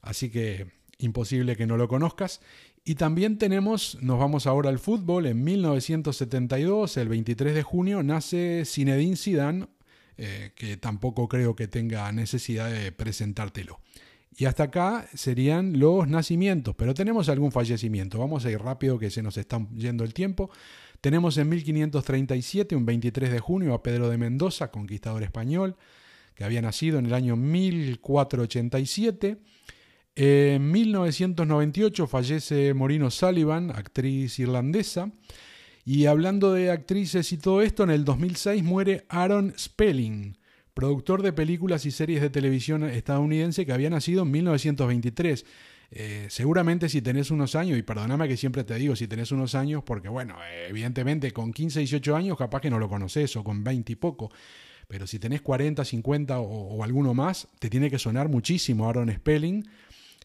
Así 0.00 0.28
que 0.28 0.66
imposible 0.98 1.54
que 1.54 1.66
no 1.66 1.76
lo 1.76 1.86
conozcas. 1.86 2.40
Y 2.84 2.96
también 2.96 3.38
tenemos, 3.38 3.98
nos 4.00 4.18
vamos 4.18 4.48
ahora 4.48 4.68
al 4.68 4.80
fútbol, 4.80 5.26
en 5.26 5.44
1972, 5.44 6.96
el 6.96 7.08
23 7.08 7.54
de 7.54 7.62
junio, 7.62 8.02
nace 8.02 8.64
Zinedine 8.66 9.16
Zidane, 9.16 9.68
eh, 10.18 10.52
que 10.54 10.76
tampoco 10.76 11.28
creo 11.28 11.56
que 11.56 11.68
tenga 11.68 12.10
necesidad 12.12 12.70
de 12.70 12.92
presentártelo. 12.92 13.80
Y 14.36 14.46
hasta 14.46 14.64
acá 14.64 15.06
serían 15.14 15.78
los 15.78 16.08
nacimientos, 16.08 16.74
pero 16.74 16.94
tenemos 16.94 17.28
algún 17.28 17.52
fallecimiento. 17.52 18.18
Vamos 18.18 18.46
a 18.46 18.50
ir 18.50 18.58
rápido 18.58 18.98
que 18.98 19.10
se 19.10 19.22
nos 19.22 19.36
está 19.36 19.60
yendo 19.74 20.04
el 20.04 20.14
tiempo. 20.14 20.50
Tenemos 21.02 21.36
en 21.36 21.48
1537, 21.48 22.76
un 22.76 22.86
23 22.86 23.30
de 23.30 23.40
junio, 23.40 23.74
a 23.74 23.82
Pedro 23.82 24.08
de 24.08 24.16
Mendoza, 24.16 24.70
conquistador 24.70 25.22
español, 25.22 25.76
que 26.34 26.44
había 26.44 26.62
nacido 26.62 26.98
en 26.98 27.06
el 27.06 27.14
año 27.14 27.36
1487. 27.36 29.36
En 30.14 30.70
1998 30.70 32.06
fallece 32.06 32.74
Morino 32.74 33.10
Sullivan, 33.10 33.70
actriz 33.70 34.38
irlandesa. 34.38 35.10
Y 35.84 36.06
hablando 36.06 36.52
de 36.52 36.70
actrices 36.70 37.32
y 37.32 37.38
todo 37.38 37.60
esto, 37.60 37.82
en 37.82 37.90
el 37.90 38.04
2006 38.04 38.62
muere 38.62 39.04
Aaron 39.08 39.52
Spelling, 39.58 40.38
productor 40.74 41.22
de 41.22 41.32
películas 41.32 41.86
y 41.86 41.90
series 41.90 42.20
de 42.20 42.30
televisión 42.30 42.84
estadounidense 42.84 43.66
que 43.66 43.72
había 43.72 43.90
nacido 43.90 44.22
en 44.22 44.30
1923. 44.30 45.44
Eh, 45.94 46.26
seguramente 46.30 46.88
si 46.88 47.02
tenés 47.02 47.30
unos 47.30 47.56
años, 47.56 47.76
y 47.76 47.82
perdóname 47.82 48.28
que 48.28 48.36
siempre 48.36 48.64
te 48.64 48.76
digo 48.76 48.94
si 48.96 49.08
tenés 49.08 49.32
unos 49.32 49.54
años, 49.54 49.82
porque 49.84 50.08
bueno, 50.08 50.36
evidentemente 50.68 51.32
con 51.32 51.52
15, 51.52 51.80
18 51.80 52.16
años 52.16 52.38
capaz 52.38 52.60
que 52.60 52.70
no 52.70 52.78
lo 52.78 52.88
conoces, 52.88 53.36
o 53.36 53.42
con 53.42 53.64
20 53.64 53.92
y 53.92 53.96
poco, 53.96 54.30
pero 54.88 55.06
si 55.06 55.18
tenés 55.18 55.42
40, 55.42 55.84
50 55.84 56.38
o, 56.38 56.82
alguno 56.84 57.12
más, 57.12 57.48
te 57.58 57.68
tiene 57.68 57.90
que 57.90 57.98
sonar 57.98 58.28
muchísimo 58.28 58.88
Aaron 58.88 59.12
Spelling, 59.12 59.68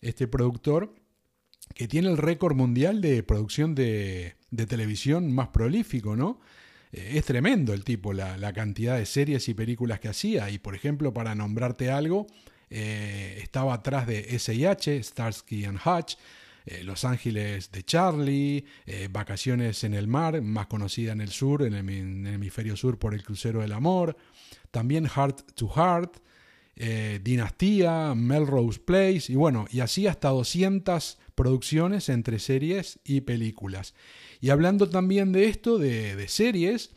este 0.01 0.27
productor 0.27 0.93
que 1.73 1.87
tiene 1.87 2.09
el 2.09 2.17
récord 2.17 2.55
mundial 2.55 3.01
de 3.01 3.23
producción 3.23 3.75
de, 3.75 4.36
de 4.51 4.65
televisión 4.65 5.33
más 5.33 5.49
prolífico, 5.49 6.15
¿no? 6.15 6.39
Eh, 6.91 7.13
es 7.15 7.25
tremendo 7.25 7.73
el 7.73 7.83
tipo, 7.83 8.13
la, 8.13 8.53
cantidad 8.53 8.97
de 8.97 9.05
series 9.05 9.47
y 9.49 9.53
películas 9.53 9.99
que 9.99 10.09
hacía. 10.09 10.49
Y 10.49 10.59
por 10.59 10.75
ejemplo, 10.75 11.13
para 11.13 11.35
nombrarte 11.35 11.91
algo, 11.91 12.27
eh, 12.69 13.39
estaba 13.41 13.75
atrás 13.75 14.07
de 14.07 14.37
SIH, 14.39 15.03
Starsky 15.03 15.65
and 15.65 15.79
Hutch, 15.85 16.15
eh, 16.65 16.83
Los 16.83 17.05
Ángeles 17.05 17.71
de 17.71 17.83
Charlie, 17.83 18.65
Vacaciones 19.09 19.83
en 19.83 19.93
el 19.93 20.07
Mar, 20.07 20.41
más 20.41 20.67
conocida 20.67 21.13
en 21.13 21.21
el 21.21 21.29
sur, 21.29 21.63
en 21.63 21.73
el, 21.73 22.33
hemisferio 22.33 22.75
sur 22.75 22.97
por 22.99 23.13
el 23.13 23.23
Crucero 23.23 23.61
del 23.61 23.71
Amor, 23.71 24.17
también 24.71 25.07
Heart 25.07 25.53
to 25.53 25.69
Heart, 25.69 26.17
Dinastía, 27.23 28.13
Melrose 28.15 28.79
Place, 28.79 29.31
y 29.31 29.35
bueno, 29.35 29.65
y 29.71 29.79
así 29.79 30.05
hasta 30.07 30.29
200 30.29 31.17
producciones 31.37 32.09
entre 32.09 32.39
series 32.39 32.99
y 33.05 33.21
películas. 33.21 33.93
Y 34.41 34.49
hablando 34.49 34.89
también 34.89 35.31
de 35.31 35.45
esto, 35.45 35.77
de, 35.77 36.27
series, 36.27 36.91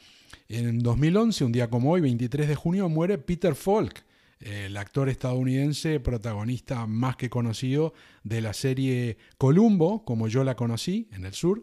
en 0.49 0.79
2011, 0.81 1.45
un 1.45 1.53
día 1.53 1.69
como 1.69 1.93
hoy, 1.93 2.01
23 2.01 2.49
de 2.49 2.55
junio, 2.55 2.89
muere 2.89 3.19
Peter 3.19 3.55
Falk, 3.55 4.03
el 4.41 4.79
actor 4.79 5.11
estadounidense 5.11 6.01
protagonista 6.01 6.87
más 6.87 7.17
que 7.17 7.29
conocido 7.29 7.93
de 8.25 8.41
la 8.41 8.55
serie 8.55 9.19
Columbo, 9.37 10.07
como 10.07 10.27
yo 10.27 10.43
la 10.43 10.57
conocí 10.57 11.09
en 11.13 11.27
el 11.27 11.35
sur, 11.35 11.63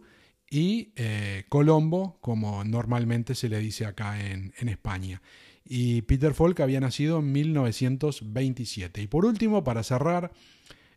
y 0.50 0.94
eh, 0.96 1.46
Colombo, 1.50 2.20
como 2.22 2.64
normalmente 2.64 3.34
se 3.34 3.50
le 3.50 3.60
dice 3.60 3.86
acá 3.86 4.22
en 4.22 4.70
España. 4.70 5.22
Y 5.70 6.02
Peter 6.04 6.34
Falk 6.34 6.60
había 6.62 6.80
nacido 6.80 7.20
en 7.20 7.32
1927. 7.32 9.02
Y 9.02 9.08
por 9.08 9.26
último, 9.26 9.64
para 9.64 9.84
cerrar, 9.84 10.32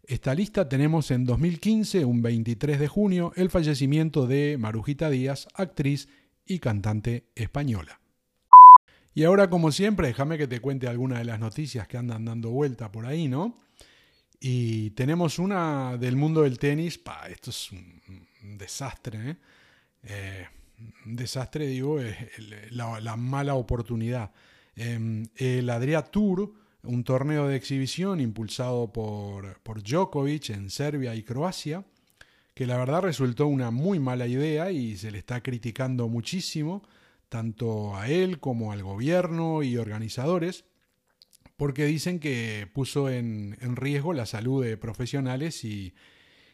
esta 0.04 0.34
lista 0.34 0.68
tenemos 0.68 1.10
en 1.10 1.24
2015, 1.24 2.04
un 2.04 2.22
23 2.22 2.78
de 2.78 2.88
junio, 2.88 3.32
el 3.36 3.50
fallecimiento 3.50 4.26
de 4.26 4.56
Marujita 4.58 5.10
Díaz, 5.10 5.48
actriz 5.54 6.08
y 6.46 6.58
cantante 6.58 7.24
española. 7.34 8.00
Y 9.14 9.24
ahora, 9.24 9.50
como 9.50 9.72
siempre, 9.72 10.08
déjame 10.08 10.38
que 10.38 10.46
te 10.46 10.60
cuente 10.60 10.86
algunas 10.86 11.18
de 11.18 11.24
las 11.24 11.40
noticias 11.40 11.88
que 11.88 11.96
andan 11.96 12.24
dando 12.24 12.50
vuelta 12.50 12.92
por 12.92 13.06
ahí, 13.06 13.28
¿no? 13.28 13.56
Y 14.40 14.90
tenemos 14.90 15.38
una 15.38 15.96
del 15.98 16.16
mundo 16.16 16.42
del 16.42 16.58
tenis. 16.58 16.96
Pa, 16.96 17.28
esto 17.28 17.50
es 17.50 17.70
un, 17.72 18.00
desastre, 18.56 19.30
¿eh? 19.30 19.36
¿eh? 20.04 20.48
un 21.04 21.16
desastre, 21.16 21.66
digo, 21.66 22.00
es 22.00 22.16
la, 22.70 23.16
mala 23.16 23.54
oportunidad. 23.54 24.30
Em, 24.76 25.28
el 25.36 25.68
Adria 25.70 26.02
Tour 26.02 26.52
un 26.82 27.04
torneo 27.04 27.46
de 27.48 27.56
exhibición 27.56 28.20
impulsado 28.20 28.92
por, 28.92 29.60
por 29.60 29.82
Djokovic 29.82 30.50
en 30.50 30.70
Serbia 30.70 31.14
y 31.14 31.22
Croacia, 31.22 31.84
que 32.54 32.66
la 32.66 32.78
verdad 32.78 33.02
resultó 33.02 33.46
una 33.46 33.70
muy 33.70 33.98
mala 33.98 34.26
idea 34.26 34.70
y 34.70 34.96
se 34.96 35.10
le 35.10 35.18
está 35.18 35.42
criticando 35.42 36.08
muchísimo, 36.08 36.82
tanto 37.28 37.96
a 37.96 38.08
él 38.08 38.40
como 38.40 38.72
al 38.72 38.82
gobierno 38.82 39.62
y 39.62 39.76
organizadores, 39.76 40.64
porque 41.56 41.84
dicen 41.84 42.18
que 42.18 42.68
puso 42.72 43.10
en, 43.10 43.56
en 43.60 43.76
riesgo 43.76 44.12
la 44.14 44.26
salud 44.26 44.64
de 44.64 44.76
profesionales 44.76 45.62
y, 45.64 45.94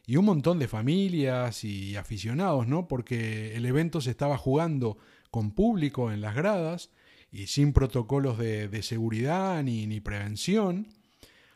y 0.05 0.17
un 0.17 0.25
montón 0.25 0.59
de 0.59 0.69
familias 0.69 1.65
y 1.65 1.97
aficionados, 1.97 2.67
¿no? 2.67 2.89
Porque 2.89 3.57
el 3.57 3.65
evento 3.65 4.01
se 4.01 4.11
estaba 4.11 4.37
jugando 4.37 4.99
con 5.31 5.53
público 5.53 6.11
en 6.11 6.21
las 6.21 6.35
gradas, 6.35 6.91
y 7.37 7.47
sin 7.49 7.73
protocolos 7.73 8.39
de, 8.39 8.83
seguridad 8.83 9.63
ni, 9.63 9.87
ni, 9.87 10.01
prevención. 10.01 10.89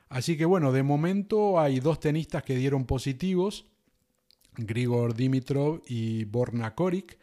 Así 0.08 0.37
que 0.37 0.44
bueno, 0.44 0.72
de 0.72 0.82
momento 0.82 1.58
hay 1.58 1.80
dos 1.80 2.00
tenistas 2.00 2.42
que 2.42 2.56
dieron 2.56 2.84
positivos, 2.84 3.66
Grigor 4.56 5.14
Dimitrov 5.14 5.82
y 5.87 6.25
Borna 6.25 6.75
Koric, 6.75 7.16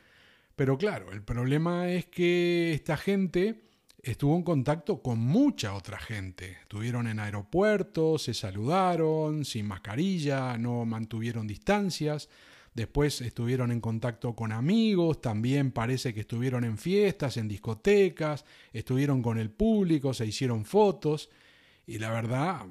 pero 0.56 0.78
claro, 0.78 1.12
el 1.12 1.22
problema 1.22 1.90
es 1.90 2.08
que 2.08 2.74
esta 2.74 2.98
gente 2.98 3.62
estuvo 4.02 4.36
en 4.36 4.42
contacto 4.42 5.04
con 5.04 5.20
mucha 5.20 5.76
otra 5.76 6.00
gente. 6.00 6.58
Estuvieron 6.62 7.08
en 7.08 7.20
aeropuertos, 7.20 8.24
se 8.24 8.34
saludaron, 8.34 9.46
sin 9.46 9.68
mascarilla, 9.68 10.58
no 10.58 10.84
mantuvieron 10.86 11.46
distancias. 11.46 12.28
Después 12.78 13.22
estuvieron 13.22 13.72
en 13.72 13.82
contacto 13.82 14.36
con 14.36 14.52
amigos, 14.52 15.20
también 15.20 15.72
parece 15.72 16.14
que 16.14 16.20
estuvieron 16.20 16.64
en 16.64 16.78
fiestas, 16.78 17.38
en 17.38 17.48
discotecas, 17.48 18.46
estuvieron 18.72 19.24
con 19.24 19.40
el 19.40 19.50
público, 19.50 20.14
se 20.14 20.28
hicieron 20.28 20.64
fotos 20.64 21.32
y 21.88 21.98
la 21.98 22.12
verdad, 22.12 22.68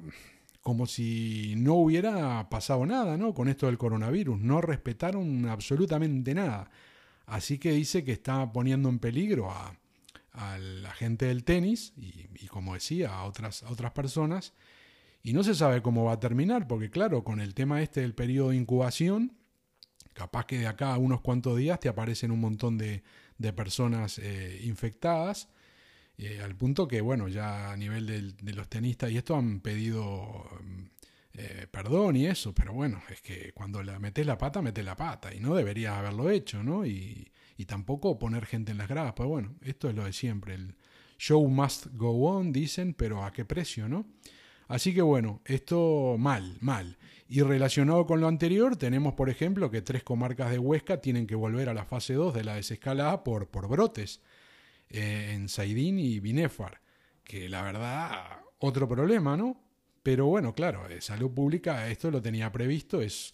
como 0.61 0.85
si 0.85 1.55
no 1.57 1.73
hubiera 1.73 2.47
pasado 2.49 2.85
nada, 2.85 3.17
¿no? 3.17 3.33
Con 3.33 3.49
esto 3.49 3.65
del 3.65 3.77
coronavirus, 3.77 4.39
no 4.39 4.61
respetaron 4.61 5.45
absolutamente 5.49 6.33
nada. 6.33 6.71
Así 7.25 7.57
que 7.59 7.73
dice 7.73 8.05
que 8.05 8.13
está 8.13 8.49
poniendo 8.53 8.87
en 8.87 8.99
peligro 8.99 9.51
a, 9.51 9.77
la 10.57 10.91
gente 10.91 11.25
del 11.25 11.43
tenis 11.43 11.93
y, 11.97 12.47
como 12.47 12.75
decía, 12.75 13.13
a 13.13 13.25
otras, 13.25 13.63
a 13.63 13.71
otras 13.71 13.91
personas. 13.91 14.53
Y 15.21 15.33
no 15.33 15.43
se 15.43 15.53
sabe 15.53 15.81
cómo 15.81 16.05
va 16.05 16.13
a 16.13 16.19
terminar, 16.21 16.65
porque 16.65 16.89
claro, 16.89 17.25
con 17.25 17.41
el 17.41 17.53
tema 17.55 17.81
este 17.81 17.99
del 17.99 18.15
periodo 18.15 18.51
de 18.51 18.55
incubación, 18.55 19.33
capaz 20.17 20.47
que 20.47 20.57
de 20.57 20.65
acá 20.65 20.95
a 20.95 20.97
unos 20.97 21.21
cuantos 21.21 21.57
días 21.57 21.79
te 21.79 21.89
aparecen 21.89 22.31
un 22.31 22.39
montón 22.39 22.77
de, 22.77 23.03
personas 23.55 24.17
eh, 24.17 24.61
infectadas, 24.63 25.49
eh, 26.17 26.41
al 26.43 26.55
punto 26.55 26.87
que, 26.87 27.01
bueno, 27.01 27.27
ya 27.27 27.71
a 27.71 27.77
nivel 27.77 28.35
de 28.35 28.53
los 28.53 28.67
tenistas 28.67 29.11
y 29.11 29.17
esto 29.17 29.35
han 29.35 29.59
pedido 29.59 30.49
eh, 31.39 31.67
perdón 31.69 32.15
y 32.15 32.25
eso, 32.25 32.51
pero 32.55 32.73
bueno, 32.73 32.99
es 33.11 33.21
que 33.21 33.53
cuando 33.53 33.83
la 33.83 33.99
metes 33.99 34.25
la 34.25 34.39
pata, 34.39 34.59
metes 34.63 34.83
la 34.83 34.95
pata 34.95 35.31
y 35.35 35.39
no 35.39 35.53
deberías 35.53 35.93
haberlo 35.93 36.31
hecho, 36.31 36.63
¿no? 36.63 36.85
Y, 36.85 37.31
tampoco 37.67 38.17
poner 38.17 38.45
gente 38.45 38.71
en 38.71 38.77
las 38.77 38.87
gradas, 38.87 39.13
pues 39.15 39.27
bueno, 39.27 39.55
esto 39.61 39.89
es 39.89 39.95
lo 39.95 40.05
de 40.05 40.13
siempre, 40.13 40.53
el 40.53 40.75
show 41.17 41.45
must 41.47 41.87
go 41.91 42.11
on, 42.29 42.53
dicen, 42.53 42.93
pero 42.93 43.25
¿a 43.25 43.33
qué 43.33 43.45
precio, 43.45 43.89
no? 43.89 44.05
Así 44.67 44.93
que 44.93 45.01
bueno, 45.01 45.41
esto 45.45 46.15
mal, 46.17 46.57
mal. 46.61 46.97
Y 47.29 47.41
relacionado 47.41 48.05
con 48.05 48.21
lo 48.21 48.27
anterior, 48.27 48.77
tenemos 48.77 49.13
por 49.13 49.29
ejemplo 49.29 49.69
que 49.69 49.81
tres 49.81 50.03
comarcas 50.03 50.51
de 50.51 50.59
Huesca 50.59 51.01
tienen 51.01 51.27
que 51.27 51.35
volver 51.35 51.69
a 51.69 51.73
la 51.73 51.85
fase 51.85 52.13
2 52.13 52.33
de 52.33 52.43
la 52.43 52.55
desescalada 52.55 53.23
por, 53.23 53.49
por 53.49 53.67
brotes 53.67 54.21
eh, 54.89 55.33
en 55.33 55.49
Saidín 55.49 55.99
y 55.99 56.19
Binefar, 56.19 56.81
que 57.23 57.49
la 57.49 57.61
verdad, 57.61 58.39
otro 58.59 58.87
problema, 58.87 59.35
¿no? 59.35 59.61
Pero 60.03 60.27
bueno, 60.27 60.55
claro, 60.55 60.87
eh, 60.87 61.01
salud 61.01 61.31
pública 61.31 61.89
esto 61.89 62.09
lo 62.11 62.21
tenía 62.21 62.49
previsto, 62.51 63.01
es 63.01 63.33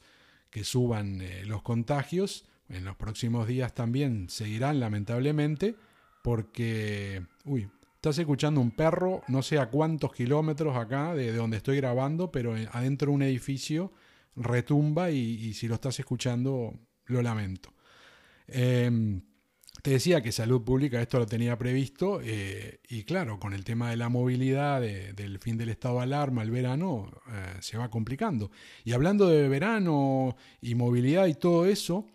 que 0.49 0.63
suban 0.63 1.21
eh, 1.21 1.43
los 1.45 1.61
contagios. 1.61 2.45
En 2.69 2.85
los 2.85 2.95
próximos 2.95 3.47
días 3.47 3.75
también 3.75 4.29
seguirán, 4.29 4.79
lamentablemente, 4.79 5.75
porque, 6.23 7.23
uy, 7.45 7.69
estás 8.03 8.19
escuchando 8.19 8.59
un 8.59 8.71
perro, 8.71 9.23
no 9.29 9.41
sé 9.41 9.59
a 9.59 9.69
cuántos 9.69 10.11
kilómetros 10.11 10.75
acá 10.75 11.15
de, 11.15 11.31
donde 11.31 11.55
estoy 11.55 11.77
grabando, 11.77 12.33
pero 12.33 12.53
adentro 12.73 13.07
de 13.07 13.15
un 13.15 13.21
edificio 13.21 13.93
retumba 14.35 15.09
y, 15.09 15.53
si 15.53 15.69
lo 15.69 15.75
estás 15.75 15.97
escuchando, 15.99 16.77
lo 17.05 17.21
lamento. 17.21 17.73
Em, 18.45 19.21
te 19.81 19.91
decía 19.91 20.21
que 20.21 20.33
salud 20.33 20.65
pública 20.65 21.01
esto 21.01 21.17
lo 21.17 21.25
tenía 21.25 21.57
previsto 21.57 22.19
eh, 22.21 22.81
y 22.89 23.03
claro, 23.03 23.39
con 23.39 23.53
el 23.53 23.63
tema 23.63 23.89
de 23.89 23.95
la 23.95 24.09
movilidad, 24.09 24.81
del 24.81 25.39
fin 25.39 25.57
del 25.57 25.69
estado 25.69 25.99
de 25.99 26.03
alarma, 26.03 26.43
el 26.43 26.51
verano, 26.51 27.09
eh, 27.31 27.55
se 27.61 27.77
va 27.77 27.89
complicando. 27.89 28.51
Y 28.83 28.91
hablando 28.91 29.29
de 29.29 29.47
verano 29.47 30.35
y 30.59 30.75
movilidad 30.75 31.27
y 31.27 31.35
todo 31.35 31.65
eso, 31.67 32.05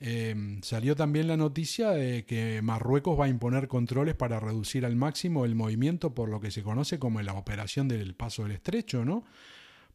em, 0.00 0.60
salió 0.62 0.94
también 0.94 1.28
la 1.28 1.36
noticia 1.36 1.90
de 1.90 2.24
que 2.24 2.60
Marruecos 2.62 3.18
va 3.18 3.26
a 3.26 3.28
imponer 3.28 3.68
controles 3.68 4.14
para 4.14 4.40
reducir 4.40 4.84
al 4.84 4.96
máximo 4.96 5.44
el 5.44 5.54
movimiento 5.54 6.14
por 6.14 6.28
lo 6.28 6.40
que 6.40 6.50
se 6.50 6.62
conoce 6.62 6.98
como 6.98 7.20
la 7.22 7.34
operación 7.34 7.88
del 7.88 8.14
paso 8.14 8.42
del 8.42 8.52
estrecho, 8.52 9.04
¿no? 9.04 9.24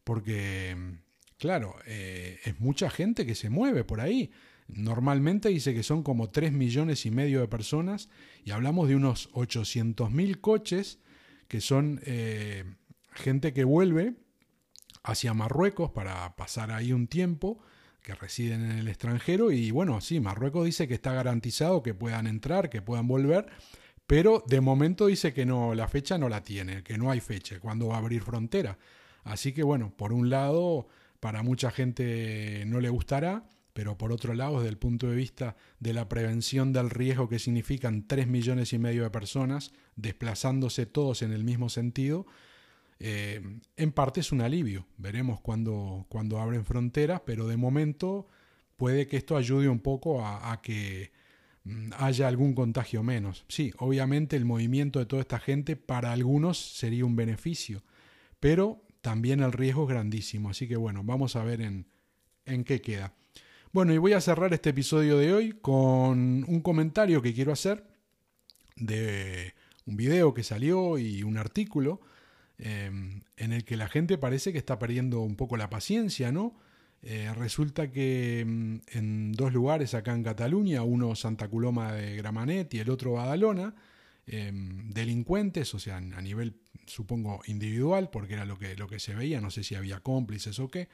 Porque, 0.04 0.76
claro, 1.38 1.76
eh, 1.86 2.38
es 2.44 2.60
mucha 2.60 2.90
gente 2.90 3.24
que 3.26 3.34
se 3.34 3.50
mueve 3.50 3.84
por 3.84 4.00
ahí. 4.00 4.30
Normalmente 4.68 5.48
dice 5.48 5.74
que 5.74 5.82
son 5.82 6.02
como 6.02 6.30
3 6.30 6.52
millones 6.52 7.06
y 7.06 7.10
medio 7.10 7.40
de 7.40 7.48
personas 7.48 8.08
y 8.44 8.52
hablamos 8.52 8.88
de 8.88 8.96
unos 8.96 9.28
800 9.32 10.10
mil 10.10 10.40
coches 10.40 10.98
que 11.48 11.60
son 11.60 12.00
eh, 12.04 12.64
gente 13.14 13.52
que 13.52 13.64
vuelve 13.64 14.14
hacia 15.02 15.34
Marruecos 15.34 15.90
para 15.90 16.34
pasar 16.36 16.70
ahí 16.70 16.92
un 16.92 17.08
tiempo, 17.08 17.60
que 18.02 18.14
residen 18.14 18.64
en 18.64 18.78
el 18.78 18.88
extranjero 18.88 19.50
y 19.50 19.70
bueno, 19.70 20.00
sí, 20.00 20.20
Marruecos 20.20 20.64
dice 20.64 20.88
que 20.88 20.94
está 20.94 21.12
garantizado 21.12 21.82
que 21.82 21.94
puedan 21.94 22.26
entrar, 22.26 22.68
que 22.68 22.82
puedan 22.82 23.06
volver, 23.06 23.46
pero 24.06 24.42
de 24.46 24.60
momento 24.60 25.06
dice 25.06 25.32
que 25.32 25.46
no, 25.46 25.74
la 25.74 25.88
fecha 25.88 26.18
no 26.18 26.28
la 26.28 26.42
tiene, 26.42 26.82
que 26.82 26.98
no 26.98 27.10
hay 27.10 27.20
fecha, 27.20 27.60
cuando 27.60 27.88
va 27.88 27.96
a 27.96 27.98
abrir 27.98 28.22
frontera. 28.22 28.78
Así 29.22 29.52
que 29.52 29.62
bueno, 29.62 29.94
por 29.96 30.12
un 30.12 30.30
lado, 30.30 30.88
para 31.20 31.42
mucha 31.42 31.70
gente 31.70 32.64
no 32.66 32.80
le 32.80 32.88
gustará, 32.88 33.44
pero 33.72 33.96
por 33.96 34.12
otro 34.12 34.34
lado, 34.34 34.56
desde 34.58 34.70
el 34.70 34.78
punto 34.78 35.08
de 35.08 35.16
vista 35.16 35.56
de 35.78 35.94
la 35.94 36.08
prevención 36.08 36.72
del 36.72 36.90
riesgo 36.90 37.28
que 37.28 37.38
significan 37.38 38.06
3 38.06 38.26
millones 38.26 38.72
y 38.72 38.78
medio 38.78 39.04
de 39.04 39.10
personas 39.10 39.72
desplazándose 39.96 40.84
todos 40.86 41.22
en 41.22 41.32
el 41.32 41.44
mismo 41.44 41.68
sentido, 41.68 42.26
eh, 43.04 43.40
en 43.76 43.90
parte 43.90 44.20
es 44.20 44.30
un 44.30 44.42
alivio. 44.42 44.86
Veremos 44.96 45.40
cuando, 45.40 46.06
cuando 46.08 46.38
abren 46.38 46.64
fronteras, 46.64 47.22
pero 47.26 47.48
de 47.48 47.56
momento 47.56 48.28
puede 48.76 49.08
que 49.08 49.16
esto 49.16 49.36
ayude 49.36 49.68
un 49.68 49.80
poco 49.80 50.24
a, 50.24 50.52
a 50.52 50.62
que 50.62 51.10
mm, 51.64 51.90
haya 51.98 52.28
algún 52.28 52.54
contagio 52.54 53.02
menos. 53.02 53.44
Sí, 53.48 53.72
obviamente 53.78 54.36
el 54.36 54.44
movimiento 54.44 55.00
de 55.00 55.06
toda 55.06 55.20
esta 55.20 55.40
gente 55.40 55.74
para 55.74 56.12
algunos 56.12 56.58
sería 56.58 57.04
un 57.04 57.16
beneficio, 57.16 57.82
pero 58.38 58.84
también 59.00 59.40
el 59.40 59.50
riesgo 59.50 59.82
es 59.82 59.88
grandísimo. 59.88 60.50
Así 60.50 60.68
que 60.68 60.76
bueno, 60.76 61.02
vamos 61.02 61.34
a 61.34 61.42
ver 61.42 61.60
en, 61.60 61.88
en 62.46 62.62
qué 62.62 62.80
queda. 62.80 63.14
Bueno, 63.72 63.92
y 63.92 63.98
voy 63.98 64.12
a 64.12 64.20
cerrar 64.20 64.54
este 64.54 64.70
episodio 64.70 65.18
de 65.18 65.32
hoy 65.32 65.52
con 65.60 66.44
un 66.46 66.60
comentario 66.60 67.20
que 67.20 67.34
quiero 67.34 67.50
hacer 67.50 67.84
de 68.76 69.54
un 69.86 69.96
video 69.96 70.34
que 70.34 70.44
salió 70.44 70.98
y 70.98 71.24
un 71.24 71.36
artículo 71.36 72.00
em, 72.58 73.22
en 73.36 73.52
el 73.52 73.64
que 73.64 73.76
la 73.76 73.88
gente 73.88 74.18
parece 74.18 74.52
que 74.52 74.58
está 74.58 74.78
perdiendo 74.78 75.20
un 75.20 75.36
poco 75.36 75.56
la 75.56 75.70
paciencia, 75.70 76.32
¿no? 76.32 76.54
Eh, 77.02 77.32
resulta 77.34 77.90
que 77.90 78.40
em, 78.40 78.80
en 78.92 79.32
dos 79.32 79.52
lugares 79.52 79.94
acá 79.94 80.12
en 80.14 80.22
Cataluña, 80.22 80.82
uno 80.82 81.16
Santa 81.16 81.48
Coloma 81.48 81.92
de 81.92 82.16
Gramanet 82.16 82.72
y 82.74 82.78
el 82.78 82.90
otro 82.90 83.12
Badalona, 83.14 83.74
em, 84.26 84.90
delincuentes, 84.90 85.74
o 85.74 85.78
sea, 85.78 85.96
a 85.96 86.20
nivel 86.22 86.54
supongo 86.86 87.40
individual, 87.46 88.10
porque 88.10 88.34
era 88.34 88.44
lo 88.44 88.58
que, 88.58 88.76
lo 88.76 88.88
que 88.88 89.00
se 89.00 89.14
veía, 89.14 89.40
no 89.40 89.50
sé 89.50 89.64
si 89.64 89.74
había 89.74 90.00
cómplices 90.00 90.58
o 90.58 90.68
qué, 90.68 90.88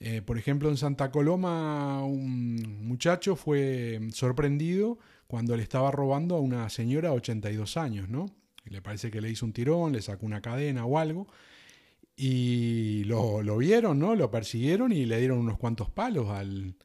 eh, 0.00 0.22
por 0.22 0.38
ejemplo, 0.38 0.70
en 0.70 0.78
Santa 0.78 1.10
Coloma 1.10 2.02
un 2.04 2.86
muchacho 2.86 3.36
fue 3.36 4.00
sorprendido 4.12 4.98
cuando 5.26 5.56
le 5.56 5.62
estaba 5.62 5.90
robando 5.90 6.36
a 6.36 6.40
una 6.40 6.68
señora 6.70 7.10
de 7.10 7.16
82 7.16 7.76
años, 7.76 8.08
¿no? 8.08 8.26
Le 8.70 8.80
parece 8.80 9.10
que 9.10 9.20
le 9.20 9.30
hizo 9.30 9.44
un 9.44 9.52
tirón, 9.52 9.92
le 9.92 10.00
sacó 10.00 10.24
una 10.24 10.40
cadena 10.40 10.86
o 10.86 10.98
algo. 10.98 11.26
Y 12.16 13.04
lo, 13.04 13.42
vieron, 13.58 13.98
¿no? 13.98 14.16
Lo 14.16 14.30
persiguieron 14.30 14.92
y 14.92 15.04
le 15.04 15.18
dieron 15.18 15.38
unos 15.38 15.58
cuantos 15.58 15.90
palos 15.90 16.30
al, 16.30 16.76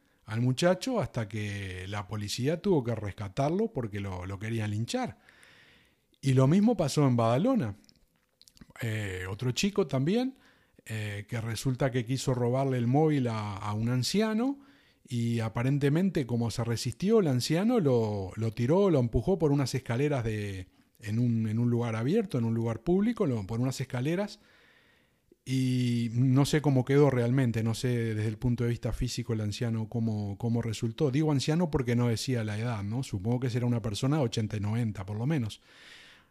muchacho 0.42 1.00
hasta 1.00 1.30
que 1.30 1.86
la 1.88 2.08
policía 2.08 2.62
tuvo 2.62 2.84
que 2.84 2.96
rescatarlo 2.96 3.72
porque 3.72 4.02
lo, 4.02 4.26
lo 4.26 4.38
querían 4.38 4.72
linchar. 4.72 5.18
Y 6.22 6.34
lo 6.34 6.48
mismo 6.48 6.76
pasó 6.76 7.08
en 7.08 7.16
Badalona. 7.16 7.76
Eh, 8.82 9.26
otro 9.30 9.52
chico 9.52 9.88
también 9.88 10.36
eh, 10.86 11.26
que 11.28 11.42
resulta 11.42 11.92
que 11.92 12.06
quiso 12.06 12.34
robarle 12.34 12.78
el 12.78 12.88
móvil 12.88 13.28
a, 13.28 13.74
un 13.74 13.90
anciano 13.90 14.60
y 15.08 15.40
aparentemente 15.40 16.26
como 16.26 16.52
se 16.52 16.64
resistió, 16.64 17.20
el 17.20 17.28
anciano 17.28 17.80
lo, 17.80 18.34
tiró, 18.54 18.90
lo 18.90 19.00
empujó 19.00 19.40
por 19.40 19.52
unas 19.52 19.74
escaleras 19.74 20.24
de, 20.24 20.68
en, 21.00 21.20
un, 21.20 21.70
lugar 21.70 21.96
abierto, 21.96 22.38
en 22.38 22.46
un 22.46 22.54
lugar 22.54 22.82
público, 22.82 23.28
por 23.46 23.60
unas 23.60 23.80
escaleras 23.82 24.40
y 25.48 26.10
no 26.14 26.46
sé 26.46 26.60
cómo 26.62 26.86
quedó 26.86 27.12
realmente, 27.12 27.62
no 27.62 27.76
sé 27.76 28.16
desde 28.16 28.28
el 28.28 28.38
punto 28.40 28.64
de 28.64 28.72
vista 28.72 28.92
físico 28.92 29.34
el 29.34 29.42
anciano 29.42 29.88
cómo, 29.88 30.38
cómo 30.40 30.64
resultó. 30.64 31.12
Digo 31.12 31.32
anciano 31.32 31.70
porque 31.70 31.96
no 31.96 32.08
decía 32.08 32.44
la 32.44 32.58
edad, 32.58 32.84
¿no? 32.84 33.04
Supongo 33.04 33.42
que 33.42 33.52
será 33.52 33.68
una 33.68 33.82
persona 33.82 34.18
de 34.18 34.24
80 34.24 34.58
y 34.58 34.60
90 34.60 35.06
por 35.06 35.18
lo 35.18 35.28
menos. 35.28 35.62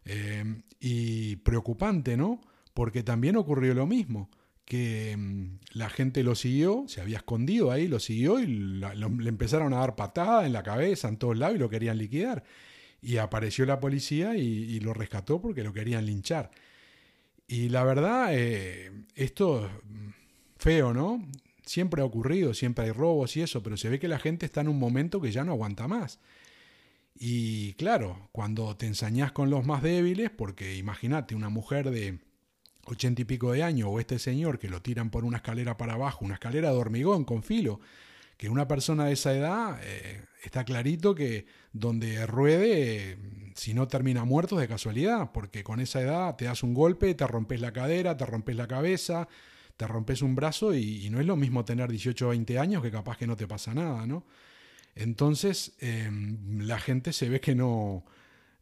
Eh, 0.03 0.43
y 0.81 1.37
preocupante, 1.37 2.17
¿no? 2.17 2.41
Porque 2.73 3.03
también 3.03 3.37
ocurrió 3.37 3.73
lo 3.73 3.87
mismo 3.87 4.29
que 4.65 5.15
mm, 5.17 5.59
la 5.71 5.89
gente 5.89 6.21
lo 6.23 6.35
siguió, 6.35 6.83
se 6.87 6.99
había 6.99 7.17
escondido 7.17 7.71
ahí, 7.71 7.87
lo 7.87 7.99
siguió 7.99 8.39
y 8.39 8.47
le 8.47 9.29
empezaron 9.29 9.73
a 9.73 9.77
dar 9.77 9.95
patadas 9.95 10.45
en 10.45 10.51
la 10.51 10.63
cabeza, 10.63 11.07
en 11.07 11.17
todos 11.17 11.37
lados 11.37 11.55
y 11.55 11.59
lo 11.59 11.69
querían 11.69 11.97
liquidar. 11.97 12.43
Y 13.05 13.17
apareció 13.17 13.67
la 13.67 13.79
policía 13.79 14.35
y, 14.35 14.79
lo 14.79 14.91
rescató 14.91 15.39
porque 15.39 15.63
lo 15.63 15.73
querían 15.73 16.07
linchar. 16.07 16.49
Y 17.47 17.69
la 17.69 17.83
verdad, 17.83 18.29
eh, 18.31 18.91
esto 19.13 19.69
mm, 19.83 20.09
feo, 20.57 20.91
¿no? 20.91 21.23
Siempre 21.63 22.01
ha 22.01 22.05
ocurrido, 22.05 22.55
siempre 22.55 22.85
hay 22.85 22.91
robos 22.91 23.37
y 23.37 23.43
eso, 23.43 23.61
pero 23.61 23.77
se 23.77 23.89
ve 23.89 23.99
que 23.99 24.07
la 24.07 24.17
gente 24.17 24.47
está 24.47 24.61
en 24.61 24.69
un 24.69 24.79
momento 24.79 25.21
que 25.21 25.31
ya 25.31 25.43
no 25.43 25.51
aguanta 25.51 25.87
más. 25.87 26.19
Y 27.13 27.73
claro, 27.73 28.27
cuando 28.31 28.75
te 28.75 28.87
ensañás 28.87 29.31
con 29.31 29.51
los 29.51 29.67
más 29.67 29.83
débiles, 29.83 30.31
porque 30.31 30.75
imagínate, 30.75 31.35
una 31.35 31.49
mujer 31.49 31.91
de 31.91 32.17
ochenta 32.85 33.21
y 33.21 33.25
pico 33.25 33.51
de 33.51 33.61
años, 33.61 33.87
o 33.91 33.99
este 33.99 34.17
señor 34.17 34.57
que 34.57 34.67
lo 34.67 34.81
tiran 34.81 35.11
por 35.11 35.25
una 35.25 35.37
escalera 35.37 35.77
para 35.77 35.93
abajo, 35.93 36.25
una 36.25 36.35
escalera 36.35 36.71
de 36.71 36.77
hormigón 36.77 37.23
con 37.23 37.43
filo, 37.43 37.79
que 38.37 38.49
una 38.49 38.67
persona 38.67 39.05
de 39.05 39.13
esa 39.13 39.33
edad 39.33 39.79
eh, 39.83 40.25
está 40.43 40.63
clarito 40.63 41.15
que 41.15 41.45
donde 41.71 42.25
ruede, 42.25 43.17
si 43.55 43.73
no 43.73 43.87
termina 43.87 44.25
muerto 44.25 44.57
de 44.57 44.67
casualidad, 44.67 45.31
porque 45.31 45.63
con 45.63 45.79
esa 45.79 46.01
edad 46.01 46.35
te 46.35 46.45
das 46.45 46.63
un 46.63 46.73
golpe, 46.73 47.13
te 47.15 47.27
rompes 47.27 47.61
la 47.61 47.71
cadera, 47.71 48.17
te 48.17 48.25
rompes 48.25 48.55
la 48.55 48.67
cabeza, 48.67 49.27
te 49.77 49.87
rompes 49.87 50.21
un 50.21 50.35
brazo 50.35 50.73
y, 50.73 51.09
no 51.09 51.19
es 51.19 51.25
lo 51.25 51.35
mismo 51.35 51.65
tener 51.65 51.89
18 51.89 52.27
o 52.27 52.29
20 52.29 52.59
años 52.59 52.81
que 52.81 52.91
capaz 52.91 53.17
que 53.17 53.27
no 53.27 53.35
te 53.35 53.47
pasa 53.47 53.73
nada, 53.73 54.05
¿no? 54.05 54.25
Entonces, 54.95 55.73
em, 55.79 56.61
la 56.61 56.79
gente 56.79 57.11
se 57.11 57.27
ve 57.27 57.41
que 57.41 57.55
no, 57.55 58.05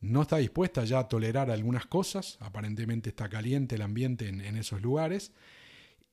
no 0.04 0.24
está 0.24 0.38
dispuesta 0.38 0.84
ya 0.84 1.00
a 1.00 1.08
tolerar 1.08 1.50
algunas 1.50 1.86
cosas, 1.86 2.38
aparentemente 2.42 3.10
está 3.10 3.30
caliente 3.30 3.76
el 3.76 3.82
ambiente 3.82 4.28
en, 4.28 4.58
esos 4.58 4.82
lugares, 4.82 5.32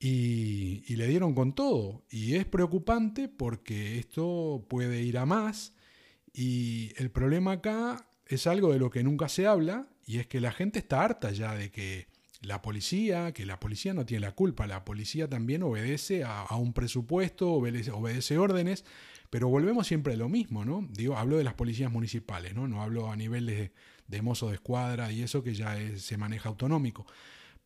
y, 0.00 0.96
le 0.96 1.06
dieron 1.06 1.34
con 1.34 1.54
todo. 1.54 2.02
Y 2.10 2.34
es 2.34 2.46
preocupante 2.46 3.28
porque 3.28 3.98
esto 3.98 4.66
puede 4.68 5.02
ir 5.02 5.18
a 5.18 5.26
más, 5.26 5.74
y 6.32 6.92
el 6.96 7.10
problema 7.10 7.52
acá 7.52 8.08
es 8.26 8.46
algo 8.46 8.72
de 8.72 8.78
lo 8.78 8.90
que 8.90 9.04
nunca 9.04 9.28
se 9.28 9.46
habla, 9.46 9.88
y 10.06 10.18
es 10.18 10.26
que 10.26 10.40
la 10.40 10.52
gente 10.52 10.78
está 10.78 11.04
harta 11.04 11.30
ya 11.32 11.54
de 11.54 11.70
que 11.70 12.08
la 12.40 12.62
policía, 12.62 13.32
que 13.32 13.44
la 13.44 13.60
policía 13.60 13.92
no 13.92 14.06
tiene 14.06 14.26
la 14.26 14.32
culpa, 14.32 14.66
la 14.66 14.84
policía 14.84 15.28
también 15.28 15.62
obedece 15.62 16.24
a, 16.24 16.46
un 16.56 16.72
presupuesto, 16.72 17.52
obedece, 17.52 18.38
órdenes, 18.38 18.84
pero 19.28 19.48
volvemos 19.48 19.86
siempre 19.86 20.14
a 20.14 20.16
lo 20.16 20.28
mismo, 20.28 20.64
¿no? 20.64 20.88
Digo, 20.90 21.16
hablo 21.16 21.36
de 21.36 21.44
las 21.44 21.54
policías 21.54 21.92
municipales, 21.92 22.54
¿no? 22.54 22.66
No 22.66 22.82
hablo 22.82 23.10
a 23.10 23.16
nivel 23.16 23.46
de, 23.46 23.72
de 24.08 24.22
mozo 24.22 24.48
de 24.48 24.54
escuadra 24.54 25.12
y 25.12 25.22
eso 25.22 25.42
que 25.42 25.54
ya 25.54 25.76
se 25.98 26.16
maneja 26.16 26.48
autonómico. 26.48 27.06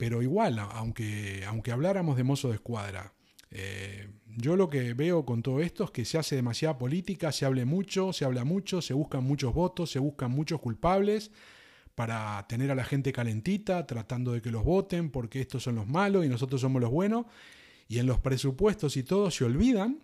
Pero 0.04 0.20
igual, 0.20 0.58
aunque, 0.58 1.46
aunque 1.46 1.72
habláramos 1.72 2.18
de 2.18 2.24
mozo 2.24 2.48
de 2.48 2.56
escuadra, 2.56 3.14
eh, 3.50 4.10
yo 4.26 4.54
lo 4.54 4.68
que 4.68 4.92
veo 4.92 5.24
con 5.24 5.42
todo 5.42 5.60
esto 5.60 5.84
es 5.84 5.90
que 5.92 6.04
se 6.04 6.18
hace 6.18 6.36
demasiada 6.36 6.76
política, 6.76 7.32
se 7.32 7.46
hable 7.46 7.64
mucho, 7.64 8.12
se 8.12 8.26
habla 8.26 8.44
mucho, 8.44 8.82
se 8.82 8.92
buscan 8.92 9.24
muchos 9.24 9.54
votos, 9.54 9.90
se 9.90 9.98
buscan 9.98 10.30
muchos 10.30 10.60
culpables 10.60 11.30
para 11.94 12.46
tener 12.50 12.70
a 12.70 12.74
la 12.74 12.84
gente 12.84 13.14
calentita, 13.14 13.86
tratando 13.86 14.32
de 14.32 14.42
que 14.42 14.50
los 14.50 14.62
voten, 14.62 15.08
porque 15.10 15.40
estos 15.40 15.62
son 15.62 15.76
los 15.76 15.86
malos 15.86 16.26
y 16.26 16.28
nosotros 16.28 16.60
somos 16.60 16.82
los 16.82 16.90
buenos. 16.90 17.24
Y 17.88 17.98
en 17.98 18.04
los 18.04 18.20
presupuestos 18.20 18.98
y 18.98 19.04
todo 19.04 19.30
se 19.30 19.46
olvidan, 19.46 20.00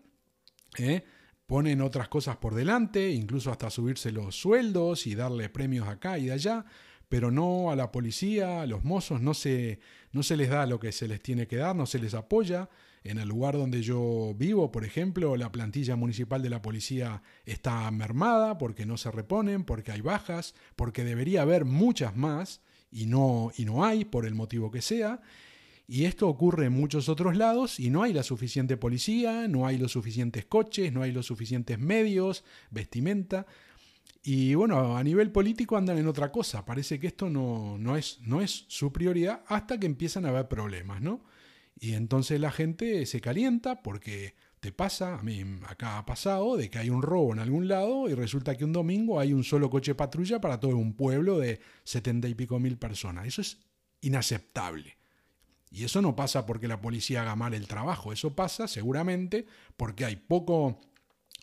¿eh? 0.79 1.05
ponen 1.45 1.83
otras 1.83 2.09
cosas 2.09 2.39
por 2.39 2.55
delante, 2.55 3.11
incluso 3.11 3.51
hasta 3.51 3.69
subirse 3.69 4.13
los 4.13 4.35
sueldos 4.35 5.07
y 5.07 5.15
darle 5.15 5.51
premios 5.51 5.89
acá 5.89 6.17
y 6.17 6.25
de 6.25 6.33
allá, 6.33 6.65
pero 7.11 7.33
no 7.33 7.73
a 7.73 7.77
la 7.77 7.91
policía, 7.91 8.63
a 8.63 8.67
los 8.67 8.85
mozos, 8.85 9.21
no 9.21 9.35
se, 9.35 9.81
no 10.13 10.23
se 10.23 10.37
les 10.37 10.49
da 10.49 10.65
lo 10.65 10.79
que 10.79 10.93
se 10.93 11.09
les 11.09 11.21
tiene 11.21 11.49
que 11.49 11.57
dar, 11.57 11.75
no 11.75 11.85
se 11.85 11.99
les 11.99 12.15
apoya. 12.15 12.71
En 13.03 13.19
el 13.19 13.29
lugar 13.29 13.55
donde 13.55 13.83
yo 13.83 14.33
vivo, 14.37 14.71
por 14.71 14.85
ejemplo, 14.85 15.37
la 15.37 15.51
plantilla 15.51 15.97
municipal 15.97 16.41
de 16.41 16.51
la 16.51 16.63
policía 16.63 17.23
está 17.47 17.91
mermada 17.91 18.59
porque 18.59 18.87
no 18.87 18.97
se 18.97 19.11
reponen, 19.11 19.65
porque 19.65 19.91
hay 19.91 20.03
bajas, 20.03 20.55
porque 20.77 21.03
debería 21.03 21.43
haber 21.43 21.65
muchas 21.65 22.15
más 22.15 22.61
y 22.93 23.07
no, 23.07 23.51
y 23.57 23.65
no 23.65 23.85
hay, 23.85 24.05
por 24.05 24.25
el 24.25 24.37
motivo 24.37 24.71
que 24.71 24.81
sea. 24.81 25.21
Y 25.89 26.05
esto 26.05 26.29
ocurre 26.29 26.67
en 26.67 26.75
muchos 26.75 27.09
otros 27.09 27.37
lados 27.37 27.81
y 27.81 27.91
no 27.91 28.05
hay 28.05 28.13
la 28.13 28.23
suficiente 28.23 28.77
policía, 28.77 29.49
no 29.49 29.67
hay 29.67 29.79
los 29.79 29.91
suficientes 29.91 30.45
coches, 30.45 30.93
no 30.93 31.03
hay 31.03 31.11
los 31.11 31.27
suficientes 31.27 31.77
medios, 31.81 32.45
vestimenta. 32.71 33.47
Y 34.23 34.55
bueno, 34.55 34.97
a 34.97 35.03
nivel 35.03 35.33
político 35.33 35.77
andan 35.77 35.99
en 35.99 36.07
otra 36.07 36.31
cosa. 36.31 36.65
Parece 36.65 37.01
que 37.01 37.07
esto 37.07 37.31
no, 37.31 37.79
no, 37.79 37.97
es, 37.97 38.19
no 38.21 38.43
es 38.43 38.67
su 38.69 38.93
prioridad 38.93 39.43
hasta 39.47 39.79
que 39.81 39.87
empiezan 39.87 40.27
a 40.27 40.29
haber 40.29 40.49
problemas, 40.49 41.01
¿no? 41.01 41.25
Y 41.79 41.95
entonces 41.95 42.39
la 42.39 42.51
gente 42.51 43.07
se 43.07 43.23
calienta 43.23 43.83
porque 43.83 44.35
te 44.61 44.73
pasa, 44.73 45.19
a 45.19 45.23
mí 45.23 45.43
acá 45.67 45.97
ha 45.97 46.05
pasado, 46.05 46.59
de 46.59 46.69
que 46.69 46.79
hay 46.79 46.91
un 46.91 47.01
robo 47.01 47.33
en 47.33 47.39
algún 47.39 47.67
lado 47.67 48.11
y 48.11 48.15
resulta 48.15 48.57
que 48.57 48.67
un 48.67 48.75
domingo 48.75 49.19
hay 49.19 49.33
un 49.33 49.43
solo 49.43 49.71
coche 49.71 49.95
patrulla 49.95 50.41
para 50.43 50.61
todo 50.61 50.77
un 50.77 50.95
pueblo 50.95 51.39
de 51.39 51.61
setenta 51.85 52.29
y 52.29 52.35
pico 52.35 52.59
mil 52.59 52.77
personas. 52.77 53.27
Eso 53.27 53.41
es 53.41 53.59
inaceptable. 54.03 54.99
Y 55.71 55.85
eso 55.85 56.03
no 56.03 56.15
pasa 56.15 56.45
porque 56.45 56.69
la 56.69 56.81
policía 56.81 57.23
haga 57.23 57.37
mal 57.37 57.55
el 57.55 57.69
trabajo, 57.69 58.13
eso 58.13 58.35
pasa 58.35 58.69
seguramente 58.69 59.47
porque 59.77 60.05
hay 60.05 60.17
poco, 60.17 60.81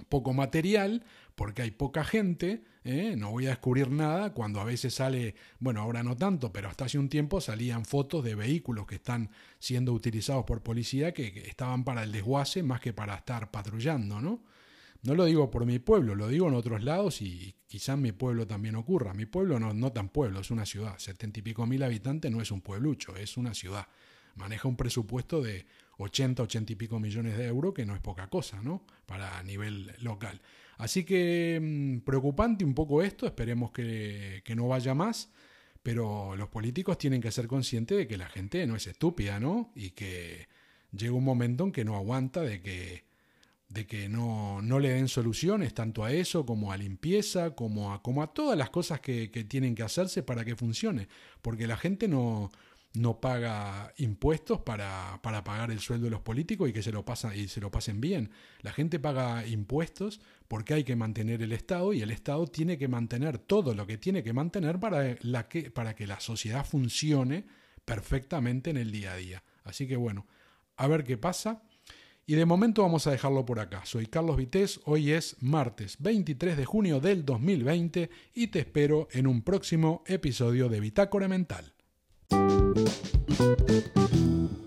poco 0.10 0.34
material, 0.34 1.04
porque 1.38 1.62
hay 1.62 1.70
poca 1.70 2.04
gente, 2.04 2.64
¿eh? 2.84 3.14
no 3.16 3.30
voy 3.30 3.46
a 3.46 3.50
descubrir 3.50 3.92
nada 3.92 4.34
cuando 4.34 4.60
a 4.60 4.64
veces 4.64 4.96
sale, 4.96 5.36
bueno, 5.60 5.82
ahora 5.82 6.02
no 6.02 6.18
tanto, 6.18 6.52
pero 6.52 6.68
hasta 6.68 6.86
hace 6.86 6.98
un 6.98 7.10
tiempo 7.10 7.40
salían 7.42 7.86
fotos 7.86 8.24
de 8.24 8.34
vehículos 8.34 8.88
que 8.88 8.96
están 8.96 9.30
siendo 9.60 9.94
utilizados 9.94 10.46
por 10.46 10.64
policía 10.64 11.14
que, 11.14 11.28
estaban 11.46 11.84
para 11.84 12.02
el 12.02 12.12
desguace 12.12 12.64
más 12.64 12.82
que 12.82 12.92
para 12.92 13.14
estar 13.14 13.52
patrullando, 13.52 14.20
¿no? 14.20 14.44
No 15.04 15.14
lo 15.14 15.26
digo 15.26 15.52
por 15.52 15.68
mi 15.68 15.78
pueblo, 15.78 16.16
lo 16.16 16.28
digo 16.28 16.48
en 16.48 16.56
otros 16.56 16.84
lados 16.84 17.22
y 17.22 17.54
quizás 17.68 17.94
en 17.94 18.02
mi 18.02 18.14
pueblo 18.14 18.48
también 18.48 18.76
ocurra. 18.76 19.14
Mi 19.14 19.28
pueblo 19.28 19.60
no, 19.60 19.76
no 19.76 19.92
tan 19.92 20.10
pueblo, 20.10 20.40
es 20.40 20.50
una 20.50 20.66
ciudad. 20.66 20.98
Setenta 20.98 21.40
y 21.40 21.44
pico 21.44 21.68
mil 21.68 21.84
habitantes 21.84 22.32
no 22.32 22.42
es 22.42 22.50
un 22.50 22.62
pueblucho, 22.62 23.16
es 23.16 23.38
una 23.38 23.54
ciudad. 23.54 23.88
Maneja 24.34 24.68
un 24.68 24.76
presupuesto 24.76 25.40
de 25.40 25.68
80, 26.00 26.42
80 26.42 26.74
y 26.74 26.76
pico 26.76 27.00
millones 27.00 27.38
de 27.38 27.46
euros, 27.46 27.76
que 27.76 27.86
no 27.86 27.94
es 27.94 28.02
poca 28.02 28.28
cosa, 28.28 28.60
¿no? 28.64 28.88
Para 29.06 29.42
nivel 29.44 29.94
local. 30.00 30.42
Así 30.78 31.04
que 31.04 31.60
mm, 31.62 32.00
preocupante 32.06 32.64
un 32.64 32.74
poco 32.74 33.02
esto, 33.02 33.26
esperemos 33.26 33.72
que, 33.72 34.44
no 34.56 34.68
vaya 34.68 34.94
más, 34.94 35.32
pero 35.84 36.36
los 36.36 36.50
políticos 36.50 36.98
tienen 36.98 37.22
que 37.22 37.32
ser 37.32 37.48
conscientes 37.48 37.98
de 37.98 38.08
que 38.08 38.18
la 38.18 38.30
gente 38.30 38.66
no 38.68 38.76
es 38.76 38.88
estúpida, 38.88 39.40
¿no? 39.40 39.72
Y 39.76 39.92
que 39.92 40.48
llega 40.92 41.14
un 41.14 41.24
momento 41.24 41.64
en 41.64 41.72
que 41.72 41.86
no 41.86 41.96
aguanta 41.96 42.42
de 42.42 42.62
que, 42.62 43.06
de 43.70 43.88
que 43.88 44.10
no, 44.10 44.62
no 44.62 44.80
le 44.80 44.90
den 44.90 45.08
soluciones 45.08 45.74
tanto 45.74 46.04
a 46.04 46.12
eso 46.12 46.46
como 46.46 46.72
a 46.72 46.78
limpieza, 46.78 47.56
como 47.56 47.94
a, 47.94 48.02
como 48.04 48.22
a 48.24 48.34
todas 48.34 48.58
las 48.58 48.70
cosas 48.70 49.00
que, 49.00 49.32
que 49.32 49.44
tienen 49.44 49.76
que 49.76 49.84
hacerse 49.84 50.24
para 50.24 50.46
que 50.46 50.56
funcione, 50.56 51.08
porque 51.42 51.68
la 51.68 51.78
gente 51.78 52.08
no, 52.08 52.52
no 52.98 53.20
paga 53.22 53.94
impuestos 53.98 54.60
para, 54.62 55.20
para, 55.22 55.44
pagar 55.44 55.72
el 55.72 55.80
sueldo 55.80 56.06
de 56.06 56.12
los 56.12 56.22
políticos 56.22 56.70
y 56.70 56.74
que 56.74 56.82
se 56.82 56.92
lo, 56.92 57.06
pasa, 57.06 57.36
y 57.36 57.48
se 57.48 57.62
lo 57.62 57.72
pasen 57.72 58.02
bien. 58.02 58.32
La 58.62 58.74
gente 58.74 59.00
paga 59.00 59.46
impuestos 59.46 60.20
porque 60.48 60.74
hay 60.74 60.84
que 60.84 60.96
mantener 60.96 61.42
el 61.42 61.54
Estado 61.54 61.94
y 61.94 62.02
el 62.02 62.12
Estado 62.12 62.48
tiene 62.48 62.78
que 62.78 62.88
mantener 62.88 63.38
todo 63.38 63.74
lo 63.74 63.88
que 63.88 63.98
tiene 63.98 64.24
que 64.24 64.34
mantener 64.34 64.80
para, 64.80 65.16
la 65.22 65.48
que, 65.48 65.72
para 65.72 65.96
que 65.96 66.08
la 66.08 66.20
sociedad 66.20 66.66
funcione 66.66 67.46
perfectamente 67.86 68.70
en 68.70 68.78
el 68.78 68.92
día 68.92 69.14
a 69.14 69.18
día. 69.18 69.44
Así 69.64 69.88
que 69.88 69.96
bueno, 69.96 70.26
a 70.76 70.88
ver 70.88 71.04
qué 71.04 71.18
pasa. 71.18 71.64
Y 72.30 72.36
de 72.36 72.46
momento 72.46 72.82
vamos 72.82 73.08
a 73.08 73.12
dejarlo 73.12 73.46
por 73.46 73.62
acá. 73.62 73.86
Soy 73.86 74.08
Carlos 74.08 74.36
Vités, 74.36 74.82
hoy 74.84 75.14
es 75.14 75.38
martes 75.40 75.96
23 76.00 76.58
de 76.58 76.66
junio 76.66 77.00
del 77.00 77.24
2020 77.24 78.10
y 78.34 78.48
te 78.48 78.60
espero 78.60 79.08
en 79.12 79.28
un 79.28 79.44
próximo 79.44 80.04
episodio 80.08 80.68
de 80.68 80.82
Bitácora 80.82 81.30
Mental. 81.30 81.77
Thank 82.76 83.96
you. 84.16 84.67